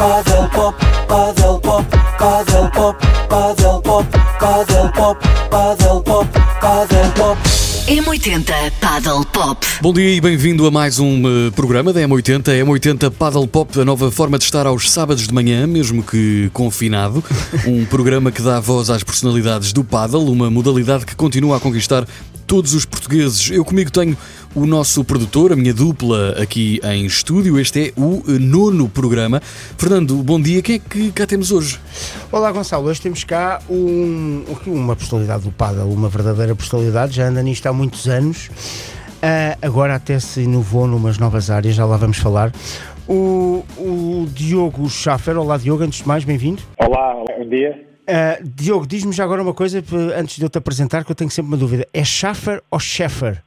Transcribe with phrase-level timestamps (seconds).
[0.00, 0.74] Paddle pop,
[1.06, 1.84] paddle pop,
[2.18, 2.96] paddle pop,
[3.28, 4.06] paddle pop,
[4.40, 5.18] paddle pop,
[5.50, 6.26] paddle pop,
[6.58, 7.38] paddle pop.
[7.86, 9.66] M80 Paddle Pop.
[9.82, 13.84] Bom dia e bem-vindo a mais um eh, programa da M80, M80 Paddle Pop, a
[13.84, 17.22] nova forma de estar aos sábados de manhã, mesmo que confinado.
[17.68, 22.06] Um programa que dá voz às personalidades do paddle, uma modalidade que continua a conquistar
[22.46, 23.50] todos os portugueses.
[23.50, 24.16] Eu comigo tenho
[24.54, 27.58] o nosso produtor, a minha dupla aqui em estúdio.
[27.58, 29.40] Este é o nono programa.
[29.78, 30.60] Fernando, bom dia.
[30.62, 31.78] Quem é que cá temos hoje?
[32.32, 37.42] Olá Gonçalo, hoje temos cá um- uma personalidade do Paddle, uma verdadeira personalidade, já anda
[37.42, 38.50] nisto há muitos anos,
[39.22, 42.50] Ah, agora até se inovou numas novas áreas, já lá vamos falar.
[43.06, 46.62] O, o Diogo Schaffer, olá Diogo, antes de mais, bem-vindo.
[46.78, 47.86] Olá, bom dia.
[48.08, 49.84] Ah, Diogo, diz-me já agora uma coisa
[50.18, 53.42] antes de eu te apresentar, que eu tenho sempre uma dúvida: é Schaffer ou Scheffer?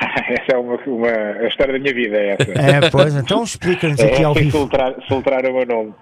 [0.28, 2.50] Essa é uma, uma a história da minha vida, é essa.
[2.52, 4.50] É, pois, então explica-nos aqui é, ao vivo.
[4.50, 5.94] soltar, soltar o meu nome.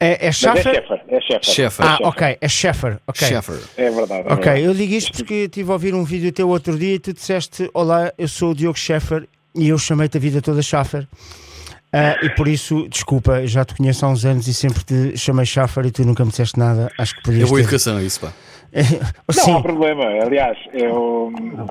[0.00, 0.82] É, é é Schaffer?
[1.42, 1.88] Sheffer, é.
[1.88, 3.28] Ah, ok, é Scheffer, ok.
[3.28, 3.58] Sheffer.
[3.76, 4.28] É verdade.
[4.28, 4.62] é Ok, verdade.
[4.64, 7.70] eu digo isto porque estive a ouvir um vídeo teu outro dia e tu disseste:
[7.72, 11.06] Olá, eu sou o Diogo Scheffer e eu chamei-te a vida toda Schaffer.
[11.92, 15.44] Ah, e por isso, desculpa, já te conheço há uns anos e sempre te chamei
[15.44, 16.90] Schaffer e tu nunca me disseste nada.
[16.98, 17.64] Acho que É podias boa ter.
[17.64, 18.32] educação, é isso, pá.
[18.72, 20.04] Não Sim, há problema.
[20.24, 21.66] Aliás, eu, eu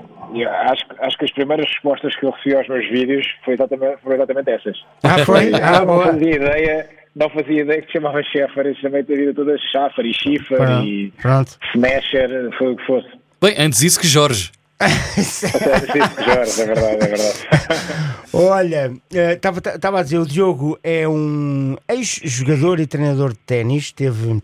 [0.45, 4.15] acho, acho que as primeiras respostas que eu recebi aos meus vídeos foi exatamente, foram
[4.15, 4.77] exatamente essas.
[5.03, 5.51] ah, foi?
[5.61, 6.05] Ah, não boa.
[6.07, 10.05] fazia ideia, não fazia ideia que te chamava Sheffer, e chamei-te a vida toda Schaffer
[10.05, 11.57] e Schiffer Pronto, e Pronto.
[11.75, 13.07] Smasher, foi o que fosse.
[13.41, 14.51] Bem, antes isso que Jorge.
[16.25, 17.47] Jorge, é verdade, é verdade.
[18.33, 18.91] Olha,
[19.75, 24.41] estava a dizer, o Diogo é um ex-jogador e treinador de ténis, teve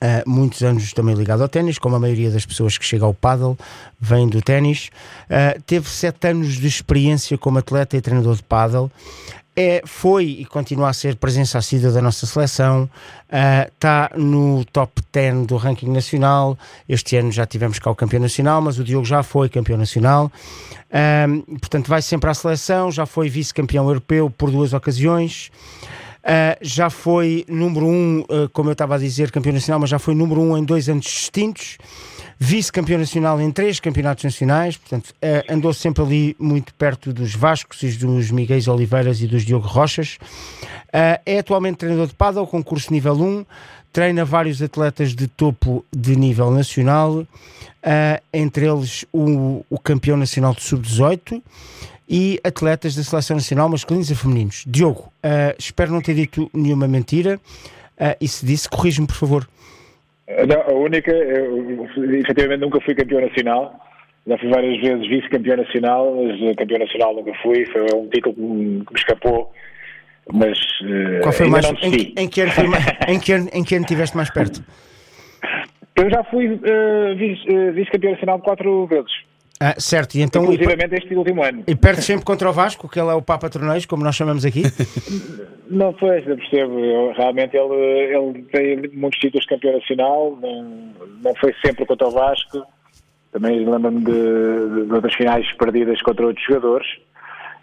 [0.00, 3.14] ah, muitos anos também ligado ao ténis, como a maioria das pessoas que chega ao
[3.14, 3.58] paddle
[4.00, 4.90] vem do ténis.
[5.28, 8.90] Ah, teve sete anos de experiência como atleta e treinador de paddle.
[9.60, 12.88] É, foi e continua a ser presença assídua da nossa seleção,
[13.74, 16.56] está no top 10 do ranking nacional.
[16.88, 20.30] Este ano já tivemos cá o campeão nacional, mas o Diogo já foi campeão nacional.
[21.60, 25.50] Portanto, vai sempre à seleção, já foi vice-campeão europeu por duas ocasiões.
[26.24, 29.98] Ah, já foi número um, ah, como eu estava a dizer, campeão nacional, mas já
[29.98, 31.78] foi número um em dois anos distintos.
[32.40, 37.82] Vice-campeão nacional em três campeonatos nacionais, portanto, ah, andou sempre ali muito perto dos Vascos
[37.82, 40.18] e dos Miguéis Oliveiras e dos Diogo Rochas.
[40.92, 43.44] É atualmente treinador de paddle, concurso nível 1,
[43.92, 47.26] treina vários atletas de topo de nível nacional,
[48.32, 51.42] entre eles o, o campeão nacional de sub-18
[52.08, 54.64] e atletas da seleção nacional masculinos e femininos.
[54.66, 57.38] Diogo, ah, espero não ter dito nenhuma mentira.
[58.00, 59.48] ah, e se disse, corrige-me, por favor.
[60.46, 61.86] Não, a única, eu,
[62.20, 63.74] efetivamente nunca fui campeão nacional.
[64.26, 67.64] Já fui várias vezes vice-campeão nacional, mas eh, campeão nacional nunca fui.
[67.66, 69.50] Foi um título que me, que me escapou.
[70.30, 72.52] Mas eh, Qual foi mais, em, que- em que ano
[73.08, 74.62] em, que ano, em que ano estiveste mais perto?
[75.96, 79.10] Eu já fui eh, vice- eh, vice-campeão nacional quatro vezes.
[79.60, 80.42] Ah, certo, e então.
[80.44, 81.64] Inclusivamente este último ano.
[81.66, 84.44] e perdes sempre contra o Vasco, que ele é o Papa Torneios, como nós chamamos
[84.44, 84.62] aqui.
[85.68, 86.78] Não foi, eu percebo.
[86.78, 92.08] Eu, realmente ele, ele tem muitos títulos de campeão nacional, não, não foi sempre contra
[92.08, 92.64] o Vasco.
[93.32, 96.86] Também lembro-me de, de outras finais perdidas contra outros jogadores.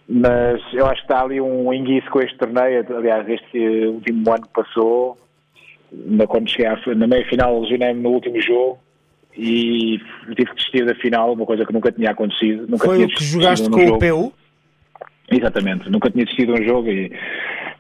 [0.07, 2.85] Mas eu acho que está ali um enguiço com este torneio.
[2.95, 5.17] Aliás, este último ano que passou,
[5.91, 8.84] na, quando cheguei à, na meia final, lesionei-me no último jogo
[9.37, 9.99] e
[10.35, 12.67] tive que desistir da final, uma coisa que nunca tinha acontecido.
[12.67, 13.99] Nunca Foi tinha o que desistido jogaste com o jogo.
[13.99, 14.33] PU?
[15.31, 17.11] Exatamente, nunca tinha assistido a um jogo e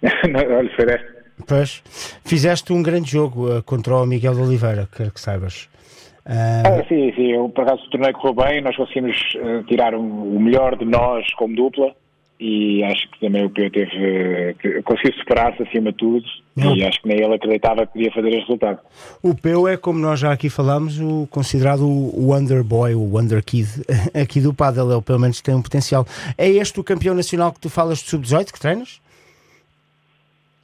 [0.57, 1.15] olha, foi desta.
[1.47, 1.83] Pois.
[2.23, 5.69] Fizeste um grande jogo ah, contra o Miguel de Oliveira, quero que saibas.
[6.25, 9.93] Ah, Ah, sim, sim, eu, por acaso o torneio correu bem, nós conseguimos eh, tirar
[9.93, 11.95] o, o melhor de nós como dupla
[12.39, 16.25] e acho que também o Peu teve, conseguiu superar-se acima de tudo
[16.55, 16.75] Não.
[16.75, 18.79] e acho que nem ele acreditava que podia fazer este resultado.
[19.23, 23.43] O Peu é, como nós já aqui falámos, o, considerado o Wonder Boy, o Wonder
[23.43, 23.67] Kid
[24.13, 24.91] aqui do Padel.
[24.91, 26.05] Ele pelo menos tem um potencial.
[26.37, 29.01] É este o campeão nacional que tu falas de sub-18 que treinas?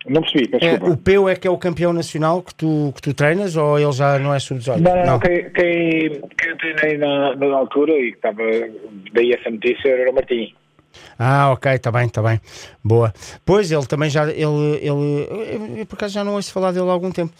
[0.06, 3.14] Não percebi, É, o Peu é que é o campeão nacional que tu, que tu
[3.14, 4.78] treinas ou ele já não é sub-18?
[4.78, 8.42] Não, não, não, quem, quem, quem eu treinei na, na altura e que estava
[9.14, 10.54] daí essa notícia era o Martim.
[11.18, 12.40] Ah, ok, está bem, está bem.
[12.84, 13.14] Boa.
[13.46, 14.24] Pois, ele também já.
[14.30, 14.42] Ele,
[14.82, 17.34] ele, eu, por acaso já não ouço falar dele há algum tempo.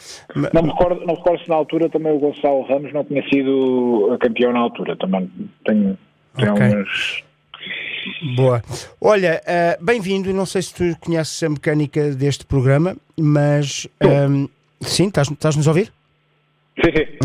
[0.54, 3.24] Não me recordo, não me recordo se na altura também o Gonçalo Ramos não tinha
[3.30, 4.96] sido campeão na altura.
[4.98, 5.30] Também
[5.66, 5.98] tenho,
[6.38, 6.66] tenho Ok.
[6.66, 7.24] alguns.
[8.36, 8.62] Boa.
[9.00, 10.34] Olha, ah, bem-vindo.
[10.34, 13.88] Não sei se tu conheces a mecânica deste programa, mas.
[14.02, 14.46] ahm,
[14.82, 15.92] sim, estás- estás-nos a ouvir?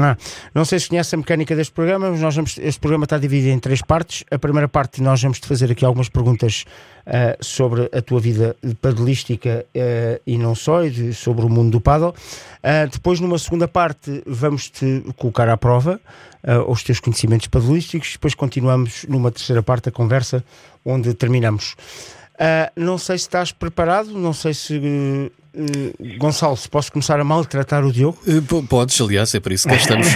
[0.00, 0.16] Ah,
[0.54, 3.52] não sei se conhece a mecânica deste programa, mas nós vamos, este programa está dividido
[3.52, 4.24] em três partes.
[4.30, 6.64] A primeira parte nós vamos te fazer aqui algumas perguntas
[7.06, 11.80] ah, sobre a tua vida padelística ah, e não só, e sobre o mundo do
[11.80, 12.14] paddle.
[12.62, 16.00] Ah, depois, numa segunda parte, vamos te colocar à prova
[16.68, 18.12] os teus conhecimentos padelísticos.
[18.12, 20.44] Depois continuamos numa terceira parte da conversa,
[20.84, 21.74] onde terminamos.
[22.76, 25.32] Não sei se estás preparado, não sei se
[26.18, 28.18] Gonçalo, se posso começar a maltratar o Diogo.
[28.26, 30.06] Eh, po- Podes, aliás, é para isso que cá estamos.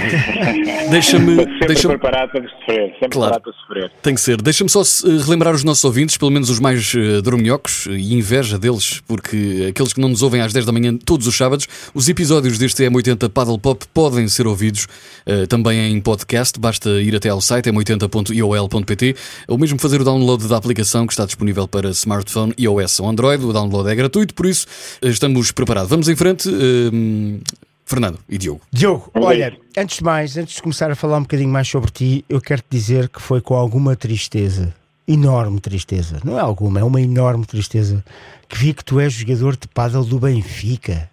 [0.90, 1.36] Deixa-me.
[1.36, 3.10] Sempre Deixa preparado para sofrer, sempre Claro.
[3.10, 3.92] preparado para sofrer.
[4.02, 4.42] Tem que ser.
[4.42, 8.58] Deixa-me só eh, relembrar os nossos ouvintes, pelo menos os mais uh, dorminhocos, e inveja
[8.58, 12.08] deles, porque aqueles que não nos ouvem às 10 da manhã todos os sábados, os
[12.08, 14.86] episódios deste M80 Paddle Pop podem ser ouvidos
[15.26, 16.58] eh, também em podcast.
[16.58, 19.16] Basta ir até ao site m80.iol.pt
[19.48, 23.44] ou mesmo fazer o download da aplicação que está disponível para smartphone, iOS ou Android.
[23.44, 24.66] O download é gratuito, por isso
[25.02, 25.90] eh, estamos preparados.
[25.90, 26.48] Vamos em frente.
[26.48, 27.40] eh,
[27.84, 28.60] Fernando e Diogo.
[28.70, 32.24] Diogo, olha, antes de mais, antes de começar a falar um bocadinho mais sobre ti,
[32.28, 34.72] eu quero te dizer que foi com alguma tristeza,
[35.08, 38.04] enorme tristeza, não é alguma, é uma enorme tristeza,
[38.48, 41.10] que vi que tu és jogador de pádel do Benfica.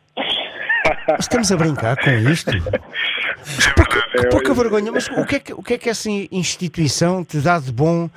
[1.19, 2.51] Estamos a brincar com isto?
[3.55, 6.09] Mas pouca, que pouca vergonha, mas o que, é que, o que é que essa
[6.09, 8.09] instituição te dá de bom?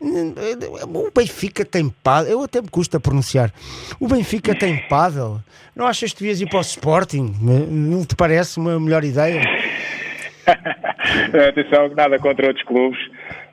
[0.00, 3.52] O Benfica tem pádel, eu até me custa pronunciar.
[3.98, 5.40] O Benfica tem pádel.
[5.74, 7.34] Não achas que devias ir para o Sporting?
[7.40, 9.42] Não te parece uma melhor ideia?
[11.48, 12.98] Atenção, nada contra outros clubes.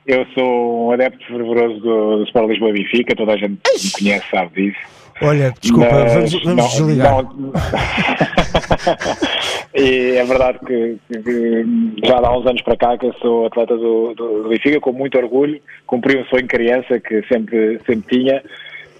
[0.06, 4.26] Eu sou um adepto fervoroso do, do Sport Lisboa Benfica, toda a gente me conhece,
[4.30, 4.93] sabe disso.
[5.22, 7.22] Olha, desculpa, Mas vamos, vamos não- desligar.
[7.22, 7.52] não-
[9.74, 11.66] e é verdade que, que-
[12.04, 14.92] já há uns anos para cá que eu sou atleta do, do, do Benfica, com
[14.92, 18.42] muito orgulho, cumpri um sonho de criança que sempre, sempre tinha.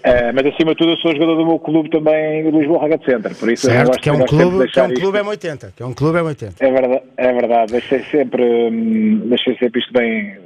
[0.03, 3.05] Ah, mas acima de tudo eu sou jogador do meu clube também do Lisboa Racket
[3.05, 5.47] Center, por isso eu Certo, gosto- que é um clube, que é um clube isto-
[5.47, 6.53] M80, que é um clube M80.
[6.59, 7.71] é verdade, é verdade.
[7.71, 10.37] Deixei sempre, hum, deixei sempre isto bem,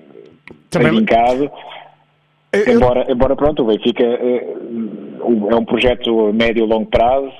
[0.69, 1.51] Também- bem vincado.
[2.51, 4.55] Eu- Embora, embora pronto, o Benfica eh,
[5.51, 7.31] é um projeto médio e longo prazo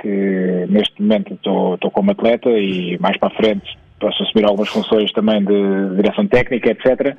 [0.00, 4.68] que neste momento estou estou como atleta e mais para a frente posso assumir algumas
[4.70, 7.14] funções também de direção técnica, etc.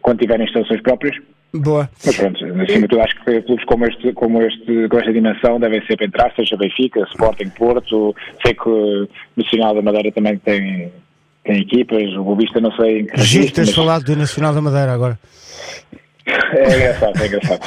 [0.00, 1.14] Quando tiverem instalações próprias.
[1.54, 1.88] Boa.
[2.04, 5.60] Mas pronto, acima de tudo acho que clubes como este, como este, com esta dimensão
[5.60, 9.06] devem sempre entrar, seja Benfica, Sporting, Porto, sei que o
[9.36, 10.90] Nacional da Madeira também tem,
[11.44, 14.62] tem equipas, o Bobista não sei em que Giro teres mas falado do Nacional da
[14.62, 15.18] Madeira agora.
[16.26, 17.60] É engraçado, é engraçado.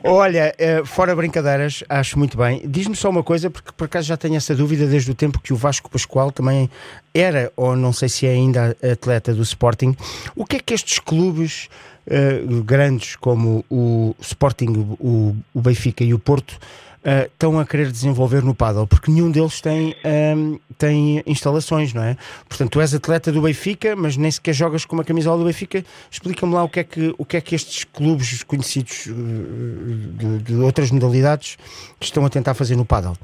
[0.04, 2.62] Olha, eh, fora brincadeiras, acho muito bem.
[2.64, 5.52] Diz-me só uma coisa, porque por acaso já tenho essa dúvida desde o tempo que
[5.52, 6.70] o Vasco Pascoal também
[7.14, 9.96] era, ou não sei se é ainda atleta do Sporting.
[10.36, 11.68] O que é que estes clubes
[12.06, 16.58] eh, grandes como o Sporting, o, o Benfica e o Porto
[17.02, 18.86] eh, estão a querer desenvolver no paddle?
[18.86, 22.16] Porque nenhum deles tem, ehm, tem instalações, não é?
[22.48, 25.84] Portanto, tu és atleta do Benfica, mas nem sequer jogas com uma camisola do Benfica.
[26.10, 30.38] Explica-me lá o que é que, o que, é que estes clubes conhecidos eh, de,
[30.38, 31.56] de outras modalidades
[32.00, 33.14] estão a tentar fazer no paddle.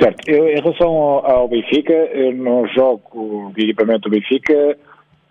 [0.00, 4.76] Certo, eu, em relação ao, ao Benfica, eu não jogo de equipamento do Benfica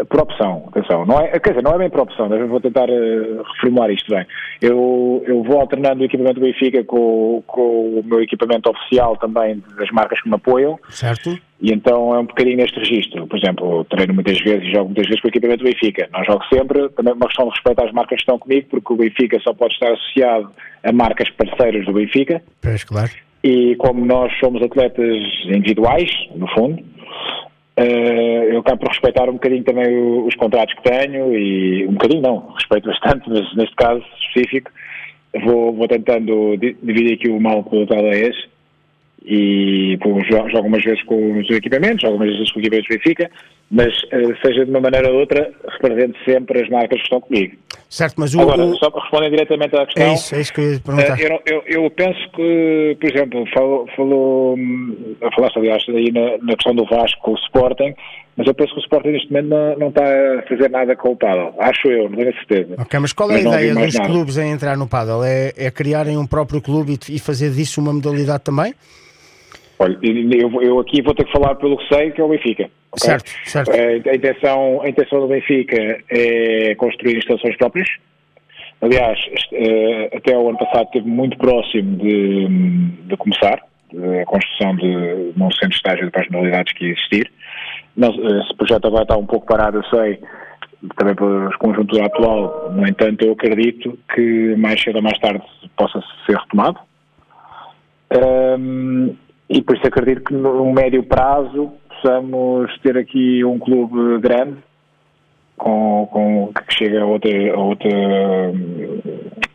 [0.09, 3.41] por opção, atenção, não é, quer dizer, não é bem por opção, vou tentar eh,
[3.55, 4.25] reformular isto bem.
[4.61, 9.61] Eu, eu vou alternando o equipamento do Benfica com, com o meu equipamento oficial também
[9.77, 11.37] das marcas que me apoiam, Certo?
[11.61, 13.27] e então é um bocadinho neste registro.
[13.27, 16.09] Por exemplo, treino muitas vezes e jogo muitas vezes com o equipamento do Benfica.
[16.11, 18.93] Não jogo sempre, também é uma questão de respeito às marcas que estão comigo, porque
[18.93, 20.49] o Benfica só pode estar associado
[20.83, 23.11] a marcas parceiras do Benfica Pois, claro.
[23.43, 26.83] e como nós somos atletas individuais, no fundo,
[27.77, 29.87] eu acabo por respeitar um bocadinho também
[30.25, 34.71] os contratos que tenho e um bocadinho não, respeito bastante, mas neste caso específico
[35.43, 38.35] vou, vou tentando di- dividir aqui o mal pelas aldeias
[39.25, 42.87] e pô, jo- jogo umas vezes com os equipamentos, jogo umas vezes com o equipamento
[42.87, 43.31] do Benfica,
[43.71, 47.55] mas eh, seja de uma maneira ou outra, represento sempre as marcas que estão comigo.
[47.89, 48.41] Certo, mas o.
[48.41, 51.19] Agora, só para responder diretamente à questão, É isso, é isso que eu ia perguntar.
[51.19, 56.37] eh, Eu, eu- eu penso que, por exemplo, falou, falou hum, falaste aliás aí na,
[56.39, 57.93] na questão do Vasco com o Sporting,
[58.37, 61.09] mas eu penso que o Sporting neste momento não, não está a fazer nada com
[61.09, 61.53] o paddle.
[61.59, 62.75] Acho eu, não tenho a certeza.
[62.77, 64.09] Ok, mas qual é Mas a ideia dos nada.
[64.09, 65.23] clubes em entrar no paddle?
[65.25, 68.73] É, é criarem um próprio clube e, e fazer disso uma modalidade também?
[69.79, 72.69] Olha, eu, eu aqui vou ter que falar pelo que sei, que é o Benfica.
[72.91, 72.99] Ok?
[72.99, 73.71] Certo, certo.
[73.71, 77.87] Eh, A intenção, a intenção do Benfica é construir instalações próprias.
[78.81, 79.19] Aliás,
[79.53, 82.47] eh, até o ano passado esteve muito próximo de,
[83.07, 83.61] de começar
[83.93, 87.31] a construção de, de um centro de estágio para as modalidades que ia existir.
[87.95, 90.19] Não, eh, esse projeto agora está um pouco parado, eu sei,
[90.97, 92.71] também pela conjuntura atual.
[92.71, 95.43] No entanto, eu acredito que mais cedo ou mais tarde
[95.75, 96.79] possa ser retomado.
[98.09, 99.11] Ahm,
[99.49, 104.57] e por isso acredito que no médio prazo possamos ter aqui um clube grande
[105.57, 107.89] com, com que chegue a outra, a outra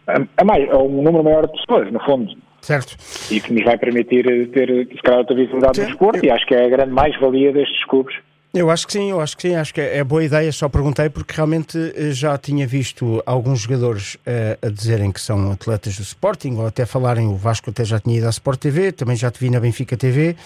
[0.07, 2.97] a, a mais, a um número maior de pessoas, no fundo, Certo.
[3.31, 6.55] e que nos vai permitir ter, se calhar, outra visibilidade no desporto, e acho que
[6.55, 8.15] é a grande mais-valia destes clubes.
[8.55, 10.51] Eu acho que sim, eu acho que sim, acho que é boa ideia.
[10.51, 15.53] Só perguntei porque realmente eh, já tinha visto alguns jogadores eh, a dizerem que são
[15.53, 18.93] atletas do Sporting, ou até falarem, o Vasco até já tinha ido à Sport TV,
[18.93, 20.37] também já te vi na Benfica TV.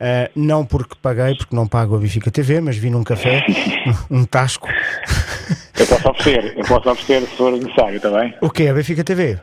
[0.00, 3.44] Eh, não porque paguei, porque não pago a Benfica TV, mas vi num café,
[4.10, 4.68] um tasco.
[5.78, 8.34] Eu posso oferecer, eu posso oferecer se for necessário também.
[8.40, 8.68] O quê?
[8.68, 9.38] A Benfica TV?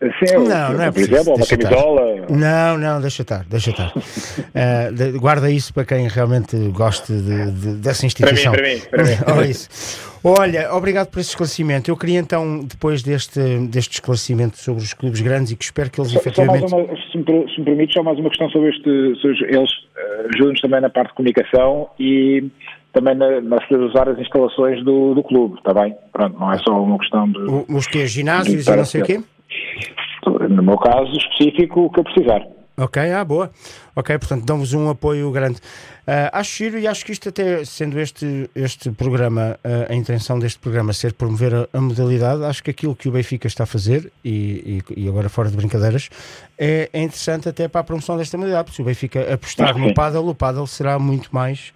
[0.00, 2.26] Sim, Não, não é por exemplo, uma camisola.
[2.28, 3.92] Não, não, deixa estar, deixa estar.
[4.54, 8.52] Eh, de- guarda isso para quem realmente goste de- de- dessa instituição.
[8.52, 9.10] para mim, para mim.
[9.26, 10.14] Olha isso.
[10.22, 11.90] Olha, obrigado por esse esclarecimento.
[11.90, 16.00] Eu queria então, depois deste, deste esclarecimento sobre os clubes grandes e que espero que
[16.00, 16.72] eles Só, só efetivamente.
[16.72, 19.20] uma, se me, per- se me permite, só mais uma questão sobre este.
[19.20, 22.44] sobre eles eh, ajudam-nos também na parte de comunicação e
[22.92, 25.94] também na, na usar as instalações do, do clube, está bem?
[26.12, 27.38] Pronto, não é só uma questão de.
[27.68, 29.20] Os que ginásios e não sei o quê?
[30.50, 32.42] No meu caso específico, o que eu precisar.
[32.76, 33.52] Ok, ah, boa.
[33.94, 35.58] Ok, portanto, dão-vos um apoio grande.
[36.06, 40.38] Ah, acho giro e acho que isto até, sendo este, este programa, ah, a intenção
[40.40, 43.66] deste programa ser promover a, a modalidade, acho que aquilo que o Benfica está a
[43.66, 46.08] fazer, e, e- e agora fora de brincadeiras,
[46.58, 49.94] é, é interessante até para a promoção desta modalidade, porque se o Benfica apostar no
[49.94, 51.72] paddle, o paddle será muito mais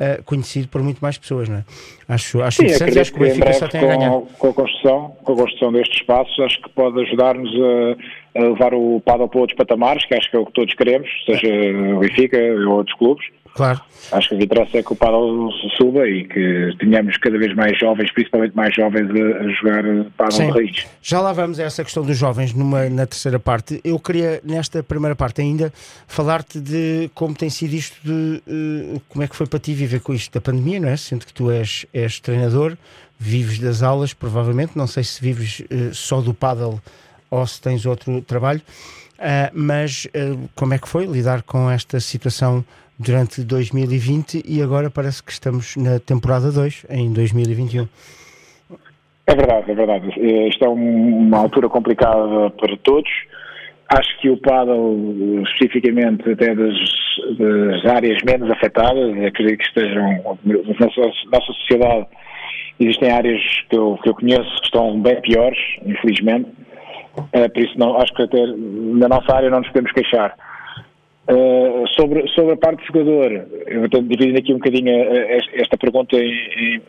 [0.00, 1.64] ah, conhecido por muito mais pessoas, não é?
[2.08, 4.10] Acho, acho interessante e acredito acho que o Benfica só tem a ganhar.
[4.10, 7.96] com, com a construção, com a construção destes espaços, acho que pode ajudar-nos a,
[8.36, 11.08] a levar o paddle para outros patamares, que acho que é o que todos queremos,
[11.26, 11.48] seja
[11.94, 13.26] o Benfica ou outros clubes.
[13.54, 13.80] Claro.
[14.12, 17.76] Acho que que interessa é que o paddle suba e que tenhamos cada vez mais
[17.78, 19.82] jovens, principalmente mais jovens, a, a jogar
[20.16, 20.86] paddle de raiz.
[21.02, 23.80] Já lá vamos a essa questão dos jovens numa, na terceira parte.
[23.82, 25.72] Eu queria, nesta primeira parte ainda,
[26.06, 30.00] falar-te de como tem sido isto de eh, como é que foi para ti viver
[30.00, 30.96] com isto da pandemia, não é?
[30.96, 32.78] Sendo que tu és, és treinador,
[33.18, 36.80] vives das aulas, provavelmente, não sei se vives eh, só do paddle
[37.30, 38.60] ou se tens outro trabalho,
[39.20, 42.64] Ah, mas eh, como é que foi lidar com esta situação
[42.96, 47.88] durante 2020 e agora parece que estamos na temporada 2, em 2021.
[49.26, 50.06] É verdade, é verdade.
[50.48, 53.10] Isto é um- uma altura complicada para todos.
[53.88, 56.74] Acho que o paddle, especificamente até das,
[57.38, 61.00] das áreas menos afetadas, acredito que estejam na nossa,
[61.32, 62.06] nossa sociedade,
[62.78, 66.48] existem áreas que eu, que eu conheço que estão bem piores, infelizmente.
[67.32, 70.34] Eh, por isso, não, acho que até na nossa área não nos podemos queixar.
[71.30, 73.30] Uh, sobre, sobre a parte do jogador,
[73.66, 75.14] eu vou dividir aqui um bocadinho uh,
[75.52, 76.80] esta- pergunta em-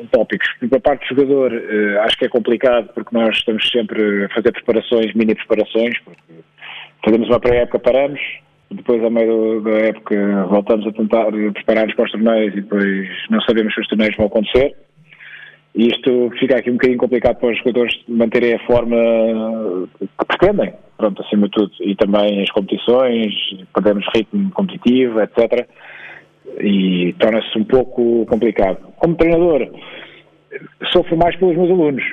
[0.00, 0.46] em tópicos.
[0.68, 4.28] Para a parte do jogador, uh, acho que é complicado porque nós estamos sempre a
[4.28, 6.22] fazer preparações, mini preparações, porque
[7.04, 8.20] fazemos uma pré-época, paramos,
[8.70, 13.40] depois, ao meio da época, voltamos a tentar preparar-nos para os torneios e depois não
[13.40, 14.76] sabemos se os torneios vão acontecer.
[15.74, 18.96] Isto fica aqui um bocadinho complicado para os jogadores manterem a forma
[19.98, 21.72] que pretendem, pronto, acima de tudo.
[21.80, 23.32] E também as competições,
[23.72, 25.66] perdemos ritmo competitivo, etc.
[26.60, 28.78] E torna-se um pouco complicado.
[28.96, 29.68] Como treinador,
[30.92, 32.04] sofro mais pelos meus alunos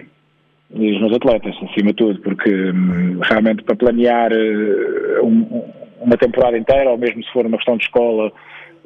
[0.76, 5.64] e os meus atletas, acima de tudo, porque hum, realmente para planear eh, um-
[6.02, 8.32] uma temporada inteira, ou mesmo se for uma questão de escola,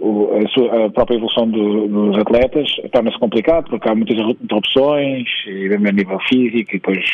[0.02, 5.70] a, sua- a própria evolução do- dos atletas torna-se complicado, porque há muitas interrupções, e
[5.70, 7.06] mesmo a nível físico, e depois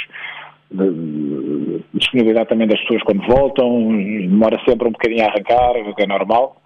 [0.72, 5.96] de- de disponibilidade também das pessoas quando voltam, demora sempre um bocadinho a arrancar, o
[5.96, 6.62] que é normal.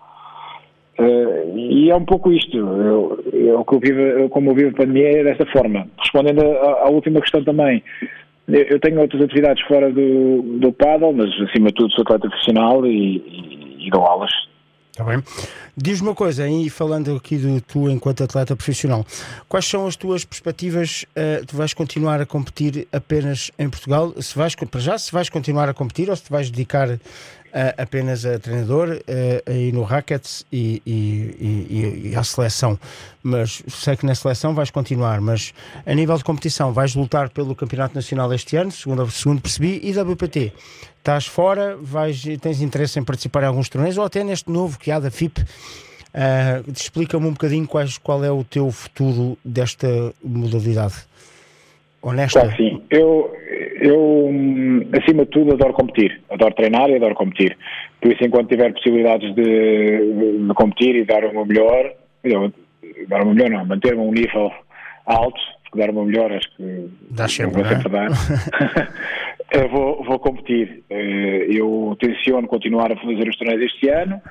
[1.00, 2.58] Eh, e é um pouco isto.
[2.58, 5.88] Eu, eu, eu vivo, eu, como eu vivo a pandemia é desta forma.
[6.00, 7.82] Respondendo à, à última questão também,
[8.48, 12.28] eu, eu tenho outras atividades fora do, do paddle, mas acima de tudo sou atleta
[12.30, 14.32] profissional e, e, e dou aulas.
[14.92, 15.24] Está bem.
[15.76, 19.06] Diz-me uma coisa, e falando aqui de tu enquanto atleta profissional,
[19.48, 21.06] quais são as tuas perspectivas?
[21.16, 24.14] eh, tu vais continuar a competir apenas em Portugal?
[24.22, 27.00] Se vais, para já, se vais continuar a competir ou se te vais dedicar
[27.78, 29.02] apenas a treinador
[29.46, 32.80] aí no Rackets e, e, e- e à seleção?
[33.24, 35.54] Mas sei que na seleção vais continuar, mas
[35.86, 39.92] a nível de competição, vais lutar pelo Campeonato Nacional este ano, segundo, segundo percebi, e
[39.98, 40.52] WPT.
[40.98, 44.92] Estás fora, vais, tens interesse em participar em alguns torneios ou até neste novo que
[44.92, 45.44] há da FIP?
[46.14, 49.88] Ah, Explica-me um bocadinho quais, qual é o teu futuro desta
[50.24, 50.96] modalidade.
[52.02, 52.40] Honesta?
[52.42, 52.82] Claro sim.
[52.90, 53.32] Eu,
[53.80, 54.30] eu,
[55.00, 56.22] acima de tudo, adoro competir.
[56.30, 57.58] Adoro treinar e adoro competir.
[58.02, 61.94] Por isso, enquanto tiver possibilidades de, de- de competir e dar o meu melhor,
[62.24, 62.52] eu-
[63.08, 64.52] dar o meu melhor não, manter-me a um nível
[65.06, 67.76] alto, porque dar o meu melhor acho que Dá sempre, vou é?
[67.76, 68.10] sempre dar.
[69.54, 70.82] Eu vou, vou competir.
[70.90, 74.22] Eh, Eu tenciono continuar a fazer os torneios este ano.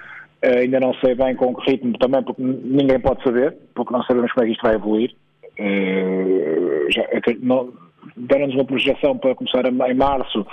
[0.42, 4.02] Eh, ainda não sei bem com que ritmo também, porque ninguém pode saber, porque não
[4.04, 5.10] sabemos como é que isto vai evoluir.
[5.60, 7.06] Eh, já-
[7.42, 7.72] não-
[8.16, 10.46] Deram-nos uma projeção para começar em março.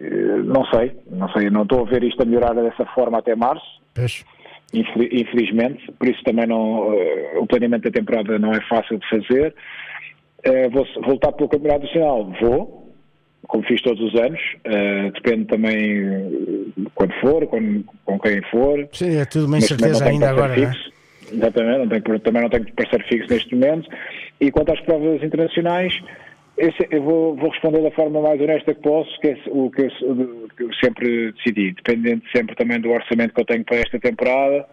[0.00, 3.36] Eh, Não sei, não sei, não estou a ver isto a melhorar dessa forma até
[3.36, 3.64] março
[4.74, 9.08] infel- infelizmente, por isso também não, eh, o planeamento da temporada não é fácil de
[9.08, 9.54] fazer.
[10.72, 12.32] Vou voltar pelo Campeonato Nacional?
[12.40, 12.92] Vou,
[13.46, 14.40] como fiz todos os anos,
[15.14, 18.88] depende também quando for, com quem for.
[18.92, 20.66] Sim, é tudo uma incerteza ainda agora, é?
[20.66, 20.91] fixo.
[21.32, 23.88] Exatamente, não tenho, também não tenho parceiro fixo neste momento.
[24.40, 25.98] E quanto às provas internacionais,
[26.58, 29.70] eu, se- eu vou, vou responder da forma mais honesta que posso, que é o
[29.70, 34.66] que eu, sempre decidi, dependendo sempre também do orçamento que eu tenho para esta temporada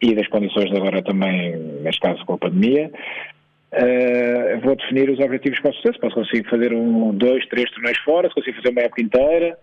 [0.00, 2.90] e das condições de agora também, neste caso com a pandemia.
[3.72, 5.92] eh, vou definir os objetivos ter.
[5.92, 9.58] Se posso conseguir fazer um, dois, três torneios fora, se consigo fazer uma época inteira.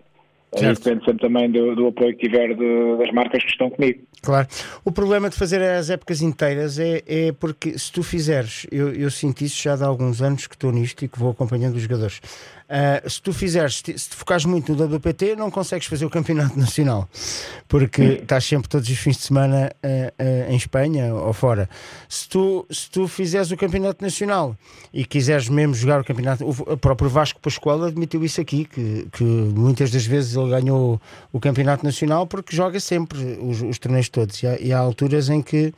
[0.56, 0.84] Certo.
[0.84, 4.00] depende sempre também do, do apoio que tiver de- das marcas que estão comigo.
[4.22, 4.48] Claro.
[4.86, 9.12] O problema de fazer as épocas inteiras é, é porque se tu fizeres, eu, eu
[9.12, 12.22] sinto isso já há alguns anos que estou nisto e que vou acompanhando os jogadores.
[12.70, 16.58] Ah, se tu fizeres, se te focares muito no WPT, não consegues fazer o campeonato
[16.60, 17.08] nacional
[17.68, 21.70] porque estás sempre todos os fins de semana ah, ah, em Espanha ou fora.
[22.10, 24.56] Se tu, se tu fizeres o campeonato nacional
[24.94, 29.08] e quiseres mesmo jogar o campeonato, o, o próprio Vasco Pascoal admitiu isso aqui, que,
[29.14, 34.10] que muitas das vezes ele ganhou o campeonato nacional porque joga sempre os, os torneios
[34.10, 34.44] todos.
[34.44, 35.74] E há, e há alturas em que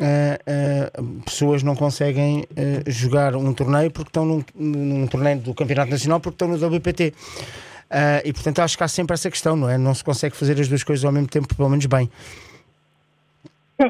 [0.00, 5.54] ah, ah, pessoas não conseguem ah, jogar um torneio porque estão num, num torneio do
[5.54, 7.12] campeonato nacional porque estão no WPT.
[8.24, 9.78] E portanto acho que há sempre essa questão, não é?
[9.78, 12.10] Não se consegue fazer as duas coisas ao mesmo tempo, pelo menos bem.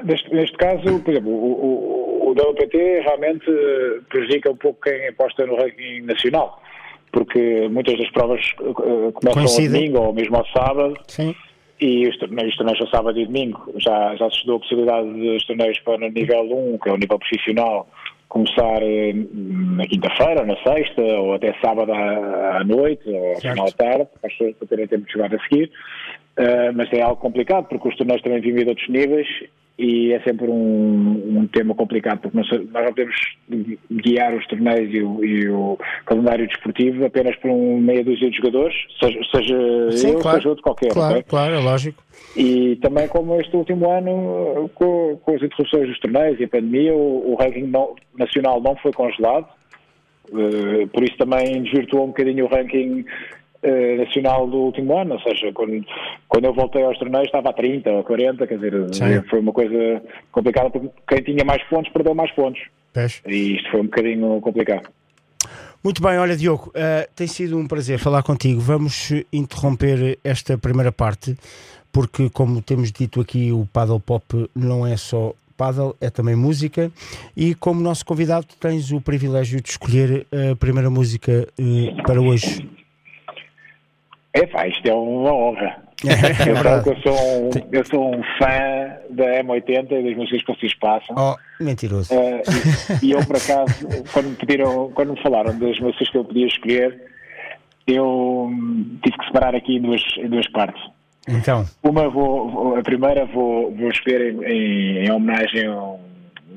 [0.05, 3.47] Neste, neste caso, por exemplo, o, o, o WPT realmente
[4.09, 6.61] prejudica um pouco quem aposta no ranking nacional,
[7.13, 9.71] porque muitas das provas começam ao Coincidem.
[9.71, 11.35] domingo ou mesmo ao sábado Sim.
[11.81, 15.37] E os torneios, os torneios sábado e domingo já, já se estudou a possibilidade de
[15.37, 17.89] os torneios para o nível 1, que é o nível profissional,
[18.29, 23.73] começar eh, na quinta-feira, na sexta, ou até sábado à, noite, ou ao final da
[23.73, 25.71] tarde, para as pessoas terem tempo de jogar a seguir.
[26.39, 29.27] Uh, mas é algo complicado porque os torneios também vivem de outros níveis
[29.79, 33.17] e é sempre um, um tema complicado porque nós, nós não podemos
[33.91, 38.37] guiar os torneios e o, e o calendário desportivo apenas por um meia dúzia de
[38.37, 40.39] jogadores, seja, seja Sim, eu, claro.
[40.39, 40.93] seja outro qualquer.
[40.93, 41.25] Claro, ok?
[41.29, 42.03] claro, é lógico.
[42.35, 46.95] E também como este último ano, com, com as interrupções dos torneios e a pandemia,
[46.95, 49.47] o, o ranking não- nacional não foi congelado,
[50.33, 53.05] eh, por isso também desvirtuou um bocadinho o ranking
[53.67, 55.85] eh, nacional do último ano, ou seja, quando,
[56.29, 59.23] quando eu voltei aos torneios estava a 30 ou 40, quer dizer, Sim.
[59.29, 62.61] foi uma coisa complicada porque quem tinha mais pontos perdeu mais pontos.
[63.27, 64.89] E isto foi um bocadinho complicado.
[65.83, 68.61] Muito bem, olha Diogo, eh, tem sido um prazer falar contigo.
[68.61, 71.37] Vamos eh, interromper esta primeira parte,
[71.93, 76.91] porque como temos dito aqui, o Paddle Pop não é só paddle, é também música.
[77.37, 82.69] E como nosso convidado, tens o privilégio de escolher a primeira música eh, para hoje.
[84.43, 85.77] É pá, isto é uma honra.
[86.05, 90.53] É Eu, eu, sou um, eu sou um fã da M80 e das músicas que
[90.61, 91.17] vocês passam.
[91.17, 92.13] Oh, mentiroso.
[92.13, 92.43] Eh,
[93.03, 96.25] e, e eu, por acaso, quando me pediram, quando me falaram das músicas que eu
[96.25, 97.01] podia escolher,
[97.87, 100.83] eu hum, tive que separar aqui em duas, em duas partes.
[101.29, 105.75] Então, Uma, vou, a primeira vou, vou escolher em, em- em homenagem a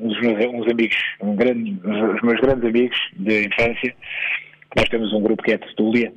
[0.02, 3.96] uns, uns amigos, um grande, os meus grandes amigos de infância.
[4.76, 6.12] Nós temos um grupo que é Tertúlia.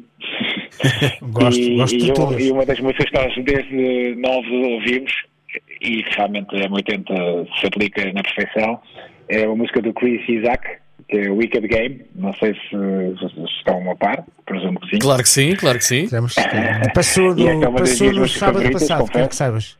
[1.22, 2.42] Gosto, e, gosto de e, eu- todas.
[2.44, 5.12] e uma das músicas que nós desde novos ouvimos,
[5.80, 8.80] e realmente a M80 se aplica na perfeição,
[9.28, 10.66] é a música do Chris Isaac,
[11.08, 12.02] que é o Wicked Game.
[12.14, 14.98] Não sei se, se estão a par, presumo que sim.
[14.98, 16.08] Claro que sim, claro que sim.
[16.08, 16.34] Temos-
[16.94, 19.76] passou é no, uma passou no sábado passado, quero que saibas.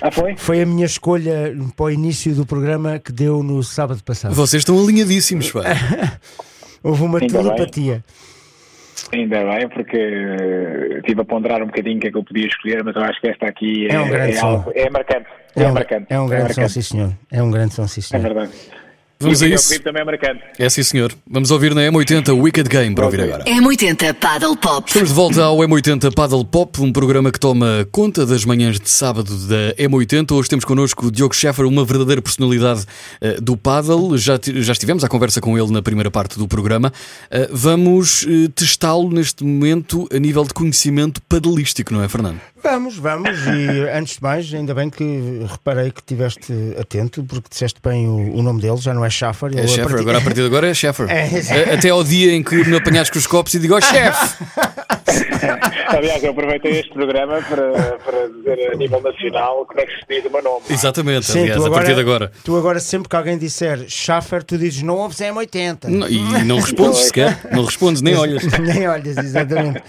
[0.00, 0.36] Ah, foi?
[0.36, 4.34] Foi a minha escolha para o início do programa que deu no sábado passado.
[4.34, 5.60] Vocês estão alinhadíssimos, pá.
[6.82, 8.02] Houve uma Ainda bem.
[9.14, 12.46] Ainda bem, porque eh, estive a ponderar um bocadinho o que é que eu podia
[12.46, 14.46] escolher, mas eu acho que esta aqui é, É um grande é som.
[14.46, 15.26] algo- é marcante.
[15.54, 16.06] É, É um, marcante.
[16.08, 16.72] é um grande som, marcante.
[16.72, 17.12] sim senhor.
[17.30, 18.22] É um grande som, sim É senhor.
[18.22, 18.52] verdade.
[19.22, 19.80] Vamos e a o isso.
[19.80, 20.40] também é marcante.
[20.58, 21.12] É sim, senhor.
[21.30, 23.44] Vamos ouvir na M80 Wicked Game para ouvir agora.
[23.44, 24.86] M80 Paddle Pop.
[24.88, 28.90] Estamos de volta ao M80 Paddle Pop, um programa que toma conta das manhãs de
[28.90, 30.32] sábado da M80.
[30.32, 32.84] Hoje temos connosco o Diogo Scheffer, uma verdadeira personalidade
[33.20, 34.16] eh, do paddle.
[34.18, 36.92] Já, já estivemos à conversa com ele na primeira parte do programa.
[37.30, 42.40] Eh, vamos eh, testá-lo neste momento a nível de conhecimento paddleístico, não é, Fernando?
[42.62, 43.28] Vamos, vamos.
[43.46, 45.04] E antes de mais, ainda bem que
[45.50, 49.50] reparei que estiveste atento, porque disseste bem o, o nome dele, já não é Schaffer.
[49.56, 51.06] É partir- agora a partir de agora é Scheffer.
[51.12, 51.28] É.
[51.70, 54.34] Eh, Até ao dia em que me apanhares com os copos e digo, ó chefe!
[55.88, 60.06] Aliás, eu aproveitei este programa para, para dizer a nível nacional como é que se
[60.08, 60.62] diz o meu nome.
[60.70, 62.32] Exatamente, Sim, aliás, tu a partir de agora.
[62.44, 65.84] Tu agora, sempre que alguém disser Schaffer, tu dizes não ouves M80.
[65.88, 68.42] Não, e não respondes sequer, não respondes, nem olhas.
[68.58, 69.82] Nem olhas, exatamente.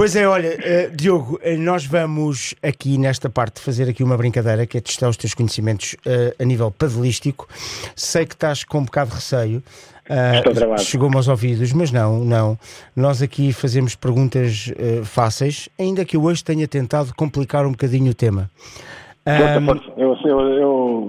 [0.00, 4.64] Pois é, olha, eh, Diogo, eh, nós vamos aqui nesta parte fazer aqui uma brincadeira
[4.64, 7.46] que é testar os teus conhecimentos eh, a nível padelístico.
[7.94, 9.62] Sei que estás com um bocado de receio.
[10.78, 12.58] Chegou-me aos ouvidos, mas não, não.
[12.96, 14.72] Nós aqui fazemos perguntas
[15.04, 18.50] fáceis, ainda que eu hoje tenha tentado complicar um bocadinho o tema.
[19.66, 19.84] Força.
[19.98, 20.40] Eu, eu,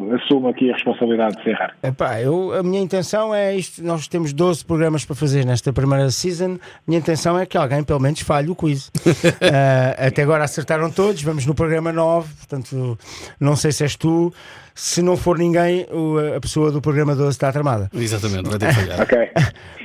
[0.09, 1.73] eu assumo aqui a responsabilidade de ser errar.
[1.81, 3.81] Epá, eu, a minha intenção é isto.
[3.83, 6.57] Nós temos 12 programas para fazer nesta primeira season.
[6.85, 8.91] Minha intenção é que alguém, pelo menos, falhe o quiz.
[9.41, 11.21] Ah, até agora acertaram todos.
[11.23, 12.33] Vamos no programa 9.
[12.35, 12.97] Portanto,
[13.39, 14.33] não sei se és tu.
[14.75, 17.89] Se não for ninguém, o- a pessoa do programa 12 está tramada.
[17.93, 19.01] Exatamente, vai ter que falhar.
[19.01, 19.17] Ok.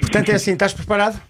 [0.01, 1.21] Portanto, é assim: estás preparado?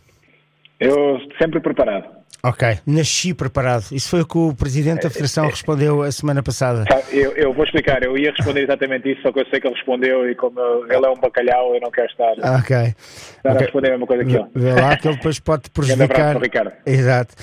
[0.80, 2.04] Eu sempre preparado.
[2.48, 2.78] Ok.
[2.86, 3.86] Nasci preparado.
[3.92, 6.84] Isso foi o que o presidente da Federação respondeu a semana passada.
[6.84, 8.02] Tá, Eu, eu vou explicar.
[8.02, 11.06] Eu ia responder exatamente isso, só que eu sei que ele respondeu e como ele
[11.06, 12.76] é um bacalhau, eu não quero estar, Ok.
[12.76, 13.62] estar a Ok.
[13.62, 14.46] responder a mesma coisa que ele.
[14.54, 16.36] Vê lá que ele depois pode prejudicar.
[16.40, 16.72] Ricardo.
[16.84, 17.34] Exato.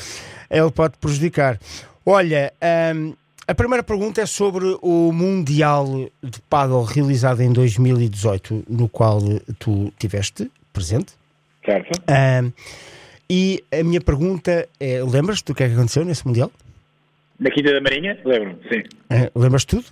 [0.50, 1.60] Ele pode prejudicar.
[2.06, 2.54] Olha,
[2.96, 3.14] hum,
[3.48, 5.86] a primeira pergunta é sobre o Mundial
[6.22, 9.20] de Paddle realizado em 2018, no qual
[9.60, 11.14] tu tiveste presente.
[11.66, 11.92] Certo?
[12.10, 12.52] Hum,
[13.30, 16.52] e a minha pergunta é: lembras-te do que é que aconteceu nesse Mundial?
[17.40, 18.18] Na Quinta da Marinha?
[18.24, 18.84] Lembro-me, sim.
[19.10, 19.86] Eh, lembras tudo?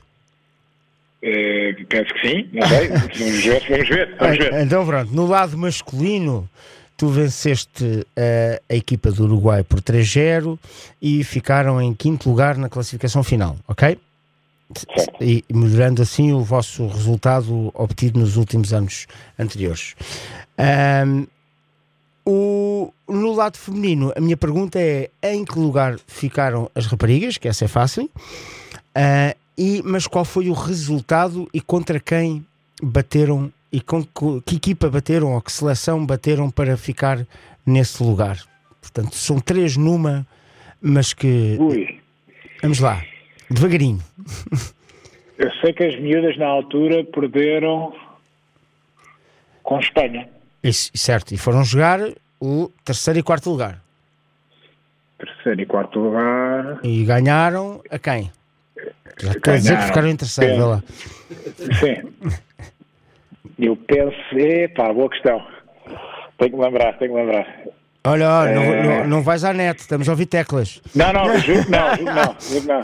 [1.21, 2.87] Eh, penso que sim, não sei.
[2.89, 4.15] vamos ver, vamos ver.
[4.19, 4.53] Vamos ver.
[4.61, 6.49] Então, pronto, no lado masculino,
[6.97, 10.57] tu venceste eh, a equipa do Uruguai por 3-0
[11.01, 13.97] e ficaram em quinto lugar na classificação final, ok?
[15.19, 19.95] E melhorando assim o vosso resultado obtido nos últimos anos anteriores.
[20.57, 21.25] Ahm,
[22.25, 27.37] o- no lado feminino, a minha pergunta é: em que lugar ficaram as raparigas?
[27.37, 28.09] Que essa é fácil.
[28.93, 32.45] Ah, e, mas qual foi o resultado e contra quem
[32.81, 37.25] bateram e com que, que equipa bateram ou que seleção bateram para ficar
[37.65, 38.37] nesse lugar?
[38.81, 40.25] Portanto, são três numa,
[40.81, 41.57] mas que.
[41.59, 41.99] Ui.
[42.61, 43.03] Vamos lá,
[43.49, 43.99] devagarinho.
[45.37, 47.93] Eu sei que as miúdas na altura perderam
[49.63, 50.29] com Espanha.
[50.63, 51.99] Isso, certo, e foram jogar
[52.39, 53.79] o terceiro e quarto lugar.
[55.17, 56.79] Terceiro e quarto lugar.
[56.83, 58.31] E ganharam a quem?
[59.19, 60.83] Já estou a dizer que ficaram em terceiro, vê lá.
[61.79, 62.39] Sim.
[63.59, 65.45] Eu penso, epá, boa questão.
[66.37, 67.47] Tenho que lembrar, tenho que lembrar.
[68.03, 68.83] Olha, olha, não, É.
[69.01, 70.81] não, não vais à net, estamos a ouvir teclas.
[70.95, 72.81] Não, não, juro que não, juro não, juro não.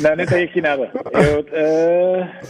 [0.00, 0.90] Não, nem tenho aqui nada.
[1.12, 2.40] Eu, eh,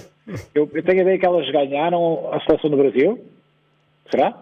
[0.54, 3.22] eu, eu tenho a ideia que elas ganharam a seleção do Brasil.
[4.14, 4.34] Será?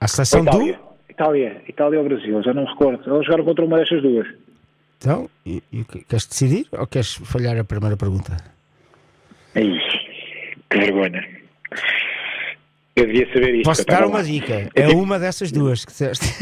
[0.00, 0.72] A seleção Itália.
[0.74, 0.88] do.
[1.10, 3.10] Itália, Itália ou Brasil, já não me recordo.
[3.10, 4.26] Elas jogaram contra uma destas duas.
[4.98, 8.36] Então, e, e que- queres decidir ou queres falhar a primeira pergunta?
[9.54, 9.64] Ai,
[10.70, 11.28] que vergonha.
[12.96, 13.64] Eu devia saber isto.
[13.64, 14.70] Posso estava dar uma dica?
[14.74, 16.24] É uma dessas duas que disseste.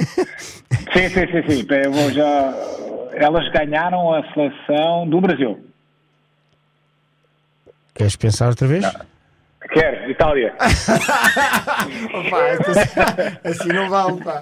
[0.93, 1.67] Sim, sim, sim, sim.
[1.85, 2.55] Eu vou já...
[3.15, 5.63] Elas ganharam a seleção do Brasil.
[7.95, 8.85] Queres pensar outra vez?
[9.73, 10.55] Quer, Itália.
[12.15, 14.41] Opa, assim, assim não vale, pá.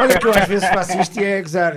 [0.00, 1.72] Olha que eu às vezes faço isto e é gozar.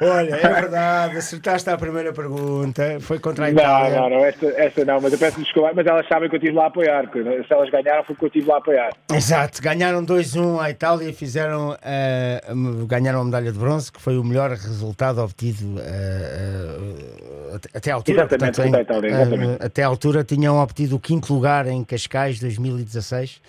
[0.00, 4.00] Olha, é verdade, acertaste a primeira pergunta, foi contra a Não, Itália.
[4.00, 6.56] não, não, esta, esta não, mas eu peço desculpa, mas elas sabem que eu estive
[6.56, 8.90] lá a apoiar, se elas ganharam foi porque eu estive lá a apoiar.
[9.12, 14.18] Exato, ganharam 2-1 à Itália e fizeram, a- ganharam a medalha de bronze, que foi
[14.18, 17.31] o melhor resultado obtido eh, eh,
[17.74, 18.16] até- à altura.
[18.22, 19.62] Exatamente, exatamente.
[19.62, 23.40] eh, até à altura tinham obtido o quinto lugar em Cascais 2016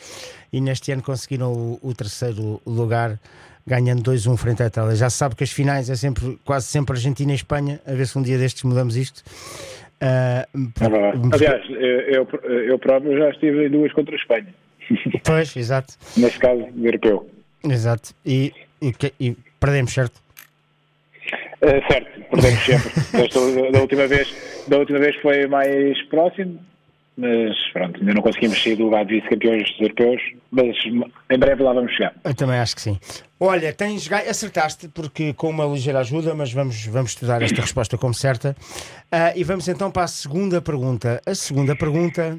[0.51, 3.19] e neste ano conseguiram o, o terceiro lugar.
[3.65, 4.93] Ganhando 2-1 frente à Itália.
[4.93, 7.79] Já se sabe que as finais é sempre, quase sempre Argentina e Espanha.
[7.87, 9.23] A ver se um dia destes mudamos isto.
[10.01, 10.45] Eh,
[10.81, 11.21] É verdade.
[11.31, 12.27] Aliás, eu,
[12.67, 14.47] eu, próprio já estive em duas contra a Espanha,
[15.23, 15.93] Pois, exato.
[16.17, 17.29] neste caso, europeu.
[17.63, 18.13] Exato.
[18.25, 20.19] E, e, e perdemos, certo?
[21.63, 22.91] Eh, certo, perdemos sempre.
[23.21, 24.33] Desta- da, última vez,
[24.67, 26.59] da última vez foi mais próximo,
[27.15, 30.21] mas pronto, ainda não conseguimos sair do lugar de vice-campeões europeus,
[30.51, 32.13] mas em breve lá vamos chegar.
[32.23, 32.99] Eu também acho que sim.
[33.39, 38.13] Olha, tens acertaste, porque com uma ligeira ajuda, mas vamos, vamos estudar esta resposta como
[38.13, 38.55] certa.
[39.11, 41.21] Ah, e vamos então para a segunda pergunta.
[41.25, 42.37] A segunda pergunta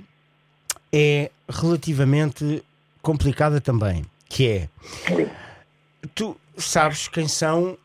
[0.93, 2.63] é relativamente
[3.01, 4.69] complicada também, que é
[6.15, 7.77] tu sabes quem são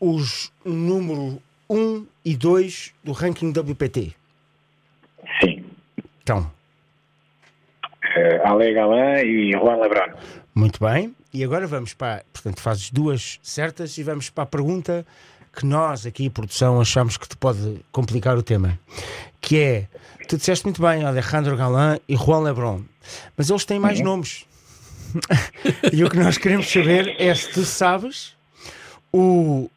[0.00, 4.14] os número 1 e 2 do ranking WPT?
[5.40, 5.64] Sim.
[6.22, 6.50] Então,
[8.16, 10.16] eh, Ale Galán e Juan Lebron.
[10.54, 11.14] Muito bem.
[11.32, 12.24] E agora vamos para.
[12.32, 15.06] Portanto, fazes duas certas e vamos para a pergunta
[15.52, 18.78] que nós aqui, produção, achamos que te pode complicar o tema.
[19.40, 19.88] Que é:
[20.28, 22.82] tu disseste muito bem Alejandro Galán e Juan Lebron,
[23.36, 24.46] mas eles têm mais nomes.
[25.92, 28.36] e o que nós queremos saber é se tu sabes
[29.12, 29.68] o,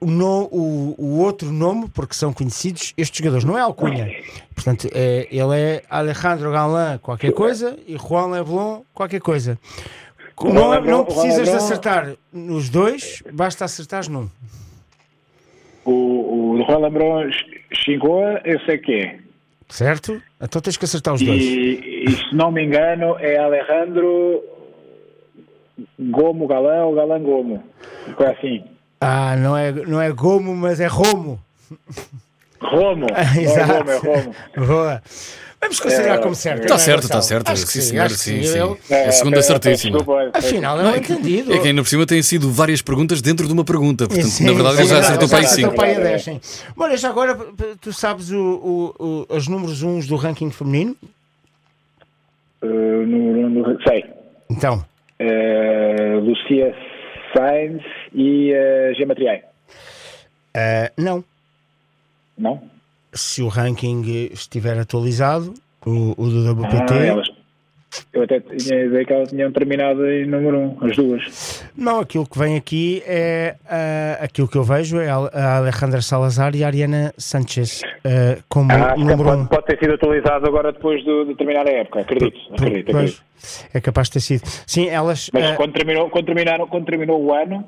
[0.00, 4.10] o, no- o- o outro nome, porque são conhecidos, estes jogadores, não é Alcunha.
[4.54, 9.58] Portanto, é, ele é Alejandro Galán qualquer coisa e Juan Lebron qualquer coisa.
[10.42, 14.28] Não, Lebron- não precisas de acertar nos dois, basta acertares num.
[15.84, 17.30] O, o Juan Lebron
[17.72, 19.18] chegou, eu sei que é.
[19.68, 20.20] Certo?
[20.40, 21.42] Então tens que acertar os dois.
[21.42, 24.42] E, e se não me engano é Alejandro
[25.98, 27.62] Gomo Galán ou Galán Gomo.
[28.16, 28.64] Foi assim.
[29.00, 31.40] Ah, não é, não é Gomo, mas é Romo.
[32.60, 33.06] Romo.
[33.10, 33.84] Não é Exato.
[33.84, 34.34] Gomo, é Romo.
[34.66, 35.02] Boa.
[35.60, 36.62] Vamos considerar É, como certo.
[36.62, 37.48] Está não é, certo, está certo.
[37.50, 38.76] Acho que sim, sim, senhor, sim, sim.
[38.90, 39.98] É a segunda peço certíssima.
[40.32, 41.52] Afinal, é um entendido.
[41.52, 44.06] É que ainda por cima têm sido várias perguntas dentro de uma pergunta.
[44.06, 45.76] Portanto, Sim, na verdade, ele já acertou para aí acertou 5.
[45.76, 46.40] para aí a 10, sim.
[46.78, 47.36] Olha, já agora
[47.80, 48.38] tu sabes o,
[48.98, 50.94] o- o- os números uns do ranking feminino?
[52.62, 52.66] Uh,
[53.06, 54.04] no, no- sei.
[54.50, 54.84] Então,
[55.18, 56.74] Uh, Lucia
[57.34, 57.82] Sainz
[58.16, 59.42] e uh, Gemma Triay.
[60.54, 61.22] ah, não.
[62.36, 62.60] Não?
[63.12, 65.54] Se o ranking eh, estiver atualizado,
[65.86, 66.92] o, o do WPT.
[66.92, 67.28] Ah, elas.
[68.12, 71.64] Eu até tinha a ideia que elas tinham terminado em número 1, um, as duas.
[71.74, 76.54] Não, aquilo que vem aqui é ah, aquilo que eu vejo é a Alejandra Salazar
[76.54, 79.46] e a Ariana Sanchez ah, como Ah, número pode, um.
[79.46, 82.38] pode ter sido atualizado agora depois de, de terminar a época, acredito.
[82.52, 83.22] acredito, acredito.
[83.72, 84.42] é capaz de ter sido.
[84.66, 85.30] Sim, elas.
[85.32, 87.64] Mas ah, quando, terminou, quando, terminaram, quando terminou o ano,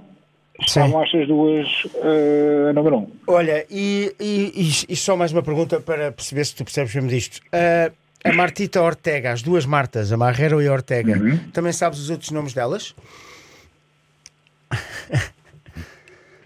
[0.61, 2.99] estavam estas duas uh, a número 1.
[3.01, 3.11] Um.
[3.29, 7.41] Olha, e, e- e- só mais uma pergunta para perceber se tu percebes mesmo disto.
[7.53, 7.91] Ah,
[8.25, 11.39] a Martita Ortega, as duas Martas, a Marrero e a Ortega, Uhum.
[11.53, 12.95] também sabes os outros nomes delas?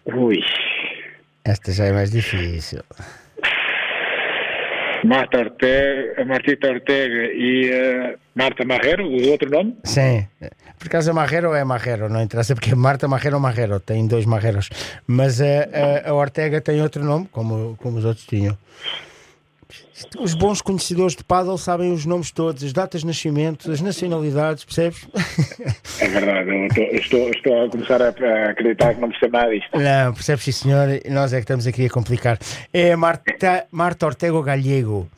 [0.04, 0.38] Ui.
[1.44, 2.82] Esta já é mais difícil.
[5.04, 9.76] Marta Ortega, Martita Ortega e Marta Marrero, o outro nome?
[9.84, 10.26] Sim.
[10.78, 14.06] Por acaso a Marrero é Marrero, não interessa porque é Marta Marrero ou Marrero, tem
[14.06, 14.68] dois Marreros.
[15.06, 15.44] Mas a,
[16.06, 18.56] a- a Ortega tem outro nome, como, como os outros tinham.
[20.18, 24.64] Os bons conhecedores de paddle sabem os nomes todos, as datas de nascimento, as nacionalidades,
[24.64, 25.06] percebes?
[26.00, 29.50] É verdade, eu estou, estou, estou a começar a, a acreditar que não percebo nada
[29.50, 29.78] disto.
[29.78, 30.88] Não, percebes, sim, senhor.
[31.10, 32.38] Nós é que estamos aqui a complicar.
[32.72, 35.08] É Marta, Marta Ortega Galego.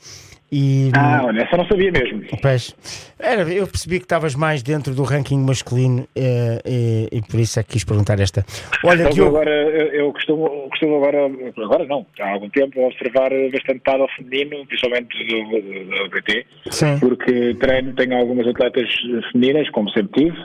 [0.57, 2.23] E, Ah, olha, essa não sabia mesmo.
[2.41, 2.77] pois,
[3.19, 7.59] era, eu percebi que estavas mais dentro do ranking masculino eh, e, e por isso
[7.59, 8.47] é que quis perguntar esta.
[8.85, 13.31] Olha, Então, Diogo, agora, eu, eu costumo, costumo agora, agora não, há algum tempo, observar
[13.53, 16.99] bastante paddle feminino, principalmente do, do, do BT, Sim.
[17.01, 18.89] porque treino, tenho algumas atletas
[19.33, 20.39] femininas, como sempre tive,